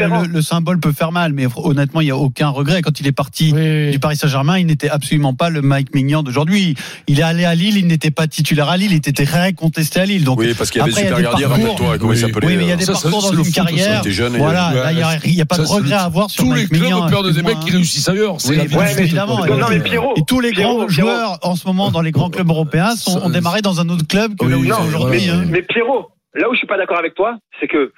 un 0.03 0.24
le, 0.24 0.41
symbole 0.41 0.79
peut 0.79 0.93
faire 0.93 1.12
mal, 1.12 1.33
mais 1.33 1.45
honnêtement, 1.57 2.00
il 2.01 2.05
n'y 2.05 2.12
a 2.12 2.15
aucun 2.17 2.47
regret. 2.50 2.81
Quand 2.81 3.00
il 3.00 3.07
est 3.07 3.12
parti 3.12 3.51
Oui. 3.53 3.91
du 3.91 4.00
Paris 4.00 4.15
Saint-Germain, 4.15 4.57
il 4.57 4.65
n'était 4.65 4.89
absolument 4.89 5.33
pas 5.33 5.50
le 5.50 5.62
Mike 5.62 5.93
Maignan 5.93 6.24
d'aujourd'hui. 6.24 6.75
Il 7.07 7.19
est 7.19 7.24
allé 7.24 7.43
à 7.45 7.53
Lille, 7.53 7.77
il 7.77 7.88
n'était 7.88 8.12
pas 8.12 8.27
titulaire 8.27 8.69
à 8.69 8.77
Lille, 8.77 8.91
il 8.91 8.97
était 8.97 9.12
très 9.25 9.51
contesté 9.53 10.00
à 10.00 10.05
Lille. 10.05 10.24
Donc, 10.24 10.39
Oui, 10.39 10.53
parce 10.57 10.69
qu'il 10.71 10.79
y 10.79 10.83
avait 10.83 10.91
Après, 10.91 11.03
le 11.03 11.07
il 11.09 11.12
y 11.12 11.13
a 11.13 11.17
super 11.17 11.35
des 11.35 11.41
gardien, 11.43 11.65
rappelle-toi, 11.65 11.97
comment 12.00 12.13
il 12.13 12.17
s'appelait 12.19 12.47
oui, 12.47 12.55
mais 12.57 12.63
il 12.63 12.67
y 12.67 12.71
a 12.71 12.75
euh, 12.75 12.77
des 12.77 12.85
parcours 12.85 13.21
dans 13.21 13.43
une 13.43 13.51
carrière. 13.51 14.01
Voilà, 14.38 14.91
il 15.25 15.33
n'y 15.35 15.41
a, 15.41 15.45
pas 15.45 15.57
de 15.57 15.63
regret 15.63 15.95
à 15.95 16.03
avoir 16.03 16.29
sur 16.29 16.43
Tous 16.43 16.53
les 16.53 16.62
Mike 16.62 16.69
clubs 16.74 16.93
ont 16.93 17.09
peur 17.09 17.24
de 17.24 17.31
des 17.31 17.41
mecs 17.41 17.59
qui 17.59 17.71
réussissent 17.71 18.07
ailleurs. 18.07 18.35
C'est 18.39 18.55
évidemment. 18.55 19.43
Et- 19.45 19.79
Pierrot, 19.85 20.13
Et 20.15 20.21
tous 20.25 20.39
les 20.39 20.51
grands 20.53 20.88
joueurs 20.88 21.39
en 21.43 21.55
ce 21.55 21.67
moment 21.67 21.91
dans 21.91 22.01
les 22.01 22.12
grands 22.12 22.29
clubs 22.29 22.50
européens 22.50 22.95
sont, 22.95 23.19
ont 23.21 23.29
démarré 23.29 23.62
dans 23.62 23.79
un 23.81 23.89
autre 23.89 24.07
club 24.07 24.35
que 24.45 24.51
là 24.51 24.57
où 24.57 24.61
Oui, 24.61 24.67
ils 24.67 24.73
sont 24.73 24.81
Non, 24.81 24.87
aujourd'hui. 24.87 25.19
voilà. 25.27 25.41
hein. 25.41 25.45
Mais 25.49 25.61
Pierrot, 25.61 26.09
là 26.33 26.49
où 26.49 26.53
je 26.53 26.57
suis 26.57 26.67
pas 26.67 26.77
d'accord 26.77 26.97
avec 26.97 27.15
toi, 27.15 27.37
c'est 27.59 27.67
que 27.67 27.91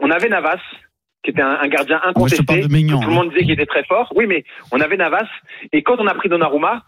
on 0.00 0.10
avait 0.10 0.28
Navas, 0.28 0.58
qui 1.24 1.30
était 1.30 1.42
un, 1.42 1.58
un 1.60 1.68
gardien 1.68 1.98
te 1.98 2.08
incontesté, 2.08 2.44
parle 2.44 2.60
de 2.60 2.68
Maignan, 2.72 3.00
que 3.00 3.04
tout 3.04 3.10
le 3.10 3.16
hein. 3.16 3.18
monde 3.20 3.30
disait 3.30 3.42
qu'il 3.42 3.52
était 3.52 3.66
très 3.66 3.84
fort. 3.84 4.12
Oui, 4.16 4.26
mais 4.26 4.44
on 4.72 4.80
avait 4.80 4.96
Navas, 4.96 5.26
et 5.72 5.82
quand 5.82 5.96
on 5.98 6.06
a 6.06 6.14
pris 6.14 6.28
Donnarumma, 6.28 6.82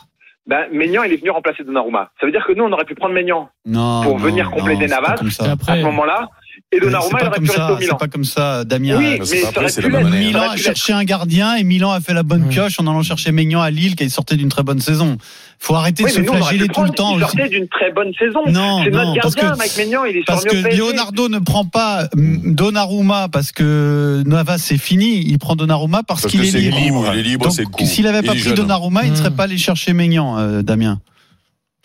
ben, 0.47 0.67
Maignan, 0.73 1.03
il 1.03 1.13
est 1.13 1.17
venu 1.17 1.31
remplacer 1.31 1.65
Donnarumma. 1.65 2.11
Ça 2.21 2.27
veut 2.27 2.33
dire 2.33 2.45
que 2.47 2.53
nous, 2.53 2.65
on 2.65 2.73
aurait 2.73 2.85
pu 2.85 2.95
prendre 2.95 3.15
Maignan 3.15 3.51
Non, 3.67 4.03
pour 4.03 4.13
non, 4.19 4.25
venir 4.25 4.51
compléter 4.51 4.87
non, 4.87 4.97
Navas. 4.97 5.17
comme 5.17 5.29
à 5.29 5.31
ce 5.77 5.83
moment-là, 5.83 6.29
et 6.73 6.77
C'est 6.77 6.81
Donnarumma, 6.85 7.19
il 7.19 7.21
pas 7.23 7.27
aurait 7.27 7.37
comme 7.37 7.45
pu 7.45 7.51
rester 7.51 7.61
ça, 7.67 7.73
au 7.73 7.77
Milan. 7.79 7.89
c'est 7.91 7.99
pas 7.99 8.09
comme 8.09 8.25
ça, 8.25 8.65
Damien. 8.65 8.97
Oui, 8.97 9.17
mais 9.19 9.25
ça 9.25 9.49
après, 9.49 9.67
la 9.89 9.99
année. 9.99 10.19
Milan 10.19 10.51
a 10.53 10.57
cherché 10.57 10.93
un 10.93 11.03
gardien 11.05 11.57
et 11.57 11.65
Milan 11.65 11.91
a 11.91 12.01
fait 12.01 12.15
la 12.15 12.23
bonne 12.23 12.49
pioche 12.49 12.79
en 12.79 12.87
allant 12.87 13.03
chercher 13.03 13.33
Maignan 13.33 13.61
à 13.61 13.71
Lille 13.71 13.97
qui 13.97 14.09
sortait 14.09 14.37
d'une 14.37 14.49
très 14.51 14.63
bonne 14.63 14.79
saison. 14.81 15.17
Faut 15.59 15.75
arrêter 15.75 16.05
Oui, 16.05 16.11
de 16.11 16.17
se 16.17 16.23
flageller 16.23 16.59
le 16.59 16.69
tout 16.69 16.83
le 16.85 16.91
temps. 16.91 17.17
Il 17.17 17.21
sortait 17.23 17.49
d'une 17.49 17.67
très 17.69 17.91
bonne 17.93 18.13
saison. 18.19 18.41
Non, 18.47 18.83
C'est 18.85 18.91
non, 18.91 18.99
notre 19.05 19.21
parce 19.21 19.35
gardien, 19.35 19.53
que 19.53 19.59
Mike 19.59 19.77
Maignan, 19.79 20.05
il 20.05 20.17
est 20.19 20.23
parce 20.27 20.45
que. 20.45 20.77
Leonardo 20.77 21.29
ne 21.29 21.39
prend 21.41 21.65
pas 21.65 22.05
mm, 22.15 22.55
Donnarumma 22.55 23.29
parce 23.29 23.51
que 23.53 24.23
Navas 24.25 24.59
c'est 24.59 24.79
fini. 24.79 25.25
Il 25.27 25.39
prend 25.39 25.57
Donnarumma 25.57 26.03
parce, 26.07 26.23
Parce 26.23 26.33
qu'il 26.33 26.43
est 26.45 26.51
c'est 26.51 26.61
libre. 26.61 26.79
libre, 26.79 27.11
il 27.15 27.19
est 27.19 27.23
libre, 27.25 27.51
c'est 27.51 27.65
cool. 27.65 27.85
s'il 27.87 28.07
avait 28.07 28.23
pas 28.23 28.33
est 28.33 28.37
pris 28.37 28.45
jeune. 28.45 28.55
Donnarumma, 28.55 29.05
il 29.05 29.11
ne 29.11 29.17
serait 29.17 29.33
pas 29.33 29.43
allé 29.45 29.59
chercher 29.59 29.93
Maignan, 29.93 30.39
euh, 30.39 30.63
Damien. 30.63 31.01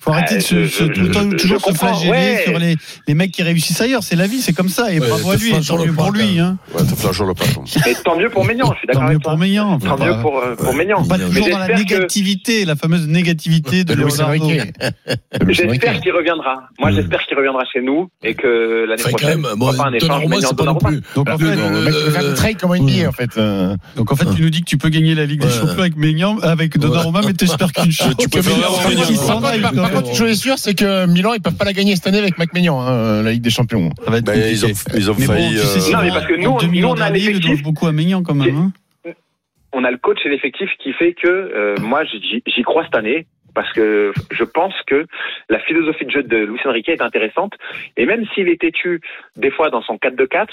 Faut 0.05 0.11
arrêter 0.11 0.35
Ouais, 0.35 0.37
de 0.37 0.43
se, 0.43 0.65
je- 0.65 0.83
tout 0.85 1.01
le 1.01 1.09
temps- 1.11 1.29
toujours 1.31 1.61
se 1.65 1.73
flageller 1.73 2.09
ouais. 2.11 2.41
sur 2.45 2.59
les, 2.59 2.75
les 3.07 3.13
mecs 3.15 3.31
qui 3.31 3.41
réussissent 3.41 3.81
ailleurs. 3.81 4.03
C'est 4.03 4.15
la 4.15 4.27
vie, 4.27 4.39
c'est 4.39 4.53
comme 4.53 4.69
ça. 4.69 4.93
Et 4.93 4.99
Ouais, 4.99 5.07
bravo 5.07 5.31
à 5.31 5.35
lui, 5.35 5.47
et 5.49 5.53
flageole 5.53 5.79
tant 5.79 5.85
mieux 5.85 5.93
pour 5.93 6.11
lui. 6.11 6.39
Hein. 6.39 6.57
Ouais, 6.75 6.81
tant 8.03 8.15
mieux 8.17 8.29
pour 8.29 8.45
Maignan, 8.45 8.71
je 8.73 8.77
suis 8.77 8.87
Tant 8.87 8.93
d'accord 8.93 9.03
mieux 9.03 9.09
avec 9.15 9.23
pour. 9.23 9.37
Maignan. 9.37 9.79
Tant 9.79 9.97
mieux 9.97 10.21
pour, 10.21 10.37
euh, 10.39 10.55
pour 10.55 10.73
Maignan. 10.75 11.03
Pas 11.05 11.17
toujours 11.17 11.49
dans 11.49 11.57
la 11.57 11.67
que- 11.69 11.73
négativité, 11.73 12.65
la 12.65 12.75
fameuse 12.75 13.07
négativité 13.07 13.83
de 13.83 13.93
Leonardo. 13.95 14.47
J'espère 15.49 15.99
qu'il 16.01 16.11
reviendra. 16.11 16.63
Moi, 16.79 16.91
Mm. 16.91 16.95
j'espère 16.95 17.25
qu'il 17.25 17.37
reviendra 17.37 17.63
chez 17.71 17.81
nous 17.81 18.07
et 18.23 18.35
que 18.35 18.85
l'année 18.87 19.01
prochaine, 19.01 19.41
pourquoi 19.41 19.55
bon, 19.71 19.77
pas 19.77 19.85
un 19.85 19.93
échange 19.93 20.01
Donnarumma, 20.09 20.35
Maignan 20.35 20.47
c'est 20.49 20.55
pas 20.57 20.63
non 20.65 20.73
Donnarumma. 20.73 21.01
plus. 21.01 21.13
Donc 21.15 21.29
en, 21.29 21.37
Le- 21.37 21.37
fait, 21.47 21.55
le 21.55 21.81
mec 21.81 21.93
qui 21.95 22.11
fait 22.11 22.17
un 22.25 22.33
trade 22.33 22.57
comme 22.57 22.75
NBA 22.75 23.07
en 23.07 23.11
fait. 23.11 23.37
euh. 23.37 23.75
donc 23.95 24.11
en 24.11 24.15
fait, 24.15 24.25
tu 24.35 24.41
nous 24.41 24.49
dis 24.49 24.61
que 24.61 24.65
tu 24.69 24.77
peux 24.77 24.89
gagner 24.89 25.15
la 25.15 25.25
Ligue 25.25 25.41
des. 25.41 25.49
Champions 25.49 25.79
avec 25.79 25.95
Maignan, 25.97 26.37
avec 26.41 26.77
Donnarumma, 26.77 27.21
mais 27.25 27.33
t'espères 27.33 27.71
qu'une 27.71 27.91
chose. 27.91 28.13
Tu 28.19 28.29
peux 28.29 28.41
faire 28.41 28.55
Contre, 29.95 30.09
une 30.09 30.15
chose 30.15 30.29
est 30.31 30.35
sûre, 30.35 30.57
c'est 30.57 30.73
que 30.75 31.05
Milan, 31.07 31.33
ils 31.33 31.41
peuvent 31.41 31.55
pas 31.55 31.65
la 31.65 31.73
gagner 31.73 31.95
cette 31.95 32.07
année 32.07 32.19
avec 32.19 32.37
Mac 32.37 32.53
Maignan, 32.53 32.81
hein, 32.81 33.21
la 33.23 33.31
Ligue 33.31 33.41
des 33.41 33.49
Champions. 33.49 33.89
Ça 34.03 34.11
va 34.11 34.17
être 34.17 34.25
Ben, 34.25 34.39
ils 34.49 34.65
ont, 34.65 34.69
ils 34.95 35.11
ont 35.11 35.15
Mais 35.17 35.25
bon, 35.27 35.33
failli. 35.33 35.49
tu 35.51 35.57
sais, 35.57 35.77
euh, 35.77 35.79
c'est 35.81 35.91
Non, 35.93 35.99
mais 36.03 36.09
parce 36.09 36.25
que 36.27 36.33
nous, 36.35 36.49
en 36.49 36.55
on- 36.55 36.59
2000 36.59 36.81
nous, 36.81 36.87
on 36.87 36.91
ans 36.91 37.01
a 37.01 37.09
l'effectif. 37.09 37.63
beaucoup 37.63 37.87
à 37.87 37.91
Maignan 37.91 38.21
quand 38.23 38.35
même. 38.35 38.55
hein. 39.05 39.11
on 39.73 39.83
a 39.83 39.91
le 39.91 39.97
coach 39.97 40.19
et 40.25 40.29
l'effectif 40.29 40.69
qui 40.81 40.93
fait 40.93 41.13
que 41.13 41.27
euh, 41.27 41.75
moi 41.81 42.03
j'y 42.05 42.41
j'y 42.47 42.61
crois 42.63 42.83
cette 42.85 42.95
année 42.95 43.27
parce 43.55 43.71
que 43.73 44.11
je 44.31 44.43
pense 44.43 44.73
que 44.85 45.07
la 45.49 45.59
philosophie 45.59 46.05
de 46.05 46.11
jeu 46.11 46.23
de 46.23 46.37
Luis 46.37 46.59
Enrique 46.65 46.89
est 46.89 47.01
intéressante. 47.01 47.53
Et 47.97 48.05
même 48.05 48.25
s'il 48.33 48.49
est 48.49 48.61
têtu 48.61 49.01
des 49.35 49.49
fois 49.49 49.69
dans 49.69 49.81
son 49.81 49.95
4-2-4, 49.95 50.47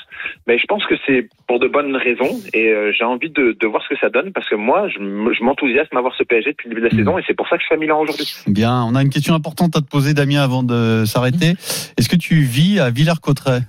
mais 0.46 0.56
je 0.58 0.66
pense 0.66 0.86
que 0.86 0.94
c'est 1.06 1.28
pour 1.46 1.58
de 1.58 1.68
bonnes 1.68 1.96
raisons. 1.96 2.40
Et 2.54 2.70
euh, 2.70 2.92
j'ai 2.96 3.04
envie 3.04 3.30
de, 3.30 3.56
de 3.58 3.66
voir 3.66 3.82
ce 3.82 3.90
que 3.90 4.00
ça 4.00 4.08
donne. 4.08 4.32
Parce 4.32 4.48
que 4.48 4.54
moi 4.54 4.88
je, 4.88 5.42
m'enthousiasme 5.42 5.96
à 5.96 6.00
voir 6.00 6.14
ce 6.16 6.22
PSG 6.22 6.52
depuis 6.52 6.68
le 6.68 6.74
début 6.76 6.88
de 6.88 6.90
la 6.90 6.96
saison. 6.96 7.18
Et 7.18 7.24
c'est 7.26 7.34
pour 7.34 7.48
ça 7.48 7.56
que 7.56 7.62
je 7.62 7.66
suis 7.66 7.74
à 7.74 7.78
Milan 7.78 8.00
aujourd'hui. 8.00 8.32
Bien, 8.46 8.84
on 8.84 8.94
a 8.94 9.02
une 9.02 9.10
question 9.10 9.34
importante 9.34 9.76
à 9.76 9.80
te 9.80 9.88
poser, 9.88 10.14
Damien, 10.14 10.42
avant 10.42 10.62
de 10.62 11.04
s'arrêter. 11.04 11.50
Est-ce 11.98 12.08
que 12.08 12.16
tu 12.16 12.36
vis 12.36 12.78
à 12.78 12.90
Villers-Cotterêts 12.90 13.62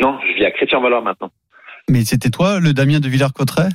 Non, 0.00 0.18
je 0.26 0.34
vis 0.34 0.44
à 0.46 0.50
Chrétien 0.50 0.80
Valois 0.80 1.02
maintenant. 1.02 1.30
Mais 1.88 2.04
c'était 2.04 2.30
toi, 2.30 2.58
le 2.58 2.72
Damien 2.72 2.98
de 2.98 3.08
Villers-Cotterêts 3.08 3.68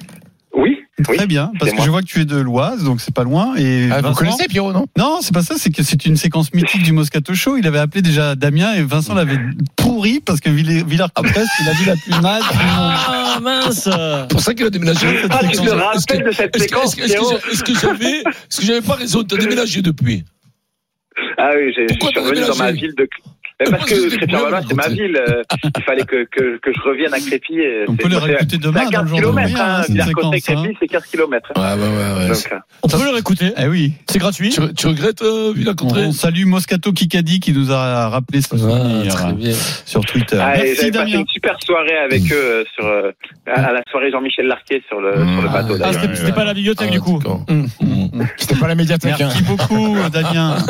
Oui. 1.09 1.17
Très 1.17 1.27
bien, 1.27 1.51
parce 1.59 1.71
que 1.71 1.75
moi. 1.77 1.85
je 1.85 1.91
vois 1.91 2.01
que 2.01 2.07
tu 2.07 2.21
es 2.21 2.25
de 2.25 2.37
l'Oise, 2.37 2.83
donc 2.83 3.01
c'est 3.01 3.13
pas 3.13 3.23
loin. 3.23 3.55
Et 3.57 3.89
Ah, 3.91 3.97
vous 3.97 4.03
Vincent 4.09 4.13
connaissez 4.19 4.47
Pierrot, 4.47 4.71
non? 4.73 4.85
Non, 4.97 5.19
c'est 5.21 5.33
pas 5.33 5.41
ça, 5.43 5.55
c'est 5.57 5.71
que 5.71 5.83
c'est 5.83 6.05
une 6.05 6.15
séquence 6.17 6.53
mythique 6.53 6.83
du 6.83 6.91
Moscato 6.91 7.33
Show. 7.33 7.57
Il 7.57 7.67
avait 7.67 7.79
appelé 7.79 8.01
déjà 8.01 8.35
Damien 8.35 8.73
et 8.73 8.83
Vincent 8.83 9.13
l'avait 9.13 9.39
pourri 9.75 10.19
parce 10.25 10.39
que 10.39 10.49
Villers- 10.49 10.83
Villers-Cotterêts, 10.83 11.45
c'est 11.57 11.63
la 11.65 11.73
ville 11.73 11.87
la 11.87 11.95
plus 11.95 12.21
naze 12.21 12.43
du 12.51 12.57
monde. 12.57 12.93
Ah 13.07 13.39
mince 13.41 13.83
C'est 13.89 14.27
pour 14.29 14.39
ça 14.41 14.53
qu'il 14.53 14.65
a 14.65 14.69
déménagé. 14.69 15.07
Ah, 15.29 15.39
tu 15.41 15.47
te 15.47 15.51
Est-ce 15.51 15.61
que- 15.61 15.69
rappelles 15.69 16.23
de 16.25 16.31
cette 16.31 16.55
est-ce 16.55 16.63
que- 16.67 16.69
séquence, 16.69 16.95
est-ce 17.51 17.63
que- 17.63 17.75
j'avais, 17.79 18.19
est-ce 18.19 18.59
que 18.61 18.65
j'avais 18.65 18.81
pas 18.81 18.95
raison 18.95 19.23
T'as 19.23 19.37
déménagé 19.37 19.81
depuis? 19.81 20.23
Ah 21.37 21.49
oui, 21.55 21.73
j'ai- 21.75 21.87
je 21.87 21.97
Pourquoi 21.97 22.09
suis 22.11 22.19
revenu 22.29 22.47
dans 22.47 22.55
ma 22.57 22.71
ville 22.71 22.93
de. 22.97 23.07
Mais 23.65 23.77
parce 23.77 23.85
que 23.85 23.89
que 23.95 23.95
c'était 24.09 24.17
Chrétien 24.17 24.39
Valois, 24.39 24.59
bien, 24.59 24.67
c'est 24.69 24.75
ma 24.75 24.87
ville. 24.89 25.17
euh, 25.17 25.41
Il 25.77 25.83
fallait 25.83 26.03
que, 26.05 26.25
que, 26.25 26.57
que 26.59 26.71
je 26.73 26.81
revienne 26.81 27.13
à 27.13 27.19
Crépy. 27.19 27.53
et 27.59 27.85
On 27.87 27.91
c'est- 27.91 27.97
peut 28.03 28.09
le 28.09 28.15
c'est- 28.15 28.21
réécouter 28.25 28.47
C'est 28.51 28.61
demain 28.61 28.85
15 28.89 29.11
km, 29.11 29.61
hein. 29.61 29.65
hein, 29.65 29.81
cette 29.83 29.91
Villers-Cotterêts, 29.91 30.39
séquence. 30.39 30.57
hein. 30.57 30.63
Crépy, 30.63 30.77
c'est 30.79 30.87
15 30.87 31.05
km. 31.05 31.51
Ouais, 31.55 31.61
ouais, 31.63 31.79
ouais. 31.79 32.19
ouais. 32.23 32.27
Donc, 32.29 32.49
euh, 32.51 32.57
On 32.83 32.87
peut 32.87 33.03
le 33.03 33.09
réécouter. 33.11 33.53
Eh 33.57 33.67
oui. 33.67 33.93
C'est 34.09 34.19
gratuit. 34.19 34.49
Tu, 34.49 34.61
tu 34.73 34.87
regrettes, 34.87 35.21
euh, 35.21 35.51
Villa 35.55 35.73
On, 35.81 36.11
salue 36.11 36.45
Moscato 36.45 36.91
Kikadi 36.91 37.39
qui 37.39 37.53
nous 37.53 37.71
a 37.71 38.09
rappelé 38.09 38.41
ce 38.41 38.57
souvenir 38.57 39.13
très 39.13 39.33
bien. 39.33 39.53
sur 39.85 40.01
Twitter. 40.05 40.37
ah, 40.41 40.53
Merci 40.57 40.75
J'avais 40.75 40.75
passé 40.75 40.91
Damien. 40.91 41.19
une 41.19 41.27
super 41.27 41.57
soirée 41.63 41.97
avec 41.97 42.23
eux 42.31 42.35
euh, 42.35 42.63
sur, 42.75 42.85
euh, 42.85 43.11
à 43.47 43.71
la 43.71 43.81
soirée 43.89 44.11
Jean-Michel 44.11 44.47
Larquet 44.47 44.81
sur 44.87 44.99
le, 45.01 45.11
sur 45.13 45.19
le 45.41 45.47
Ah, 45.49 45.53
bateau 45.53 45.73
Ah, 45.75 45.77
d'ailleurs. 45.77 46.01
c'était 46.01 46.15
c'était 46.15 46.31
pas 46.33 46.45
la 46.45 46.53
bibliothèque 46.53 46.91
du 46.91 46.99
coup. 47.01 47.17
d'accord. 47.19 47.45
Hum. 47.49 47.67
C'était 48.37 48.55
pas 48.55 48.67
la 48.67 48.75
médiathèque. 48.75 49.13
hein. 49.13 49.17
Merci 49.19 49.43
beaucoup, 49.43 49.95
Damien. 50.11 50.57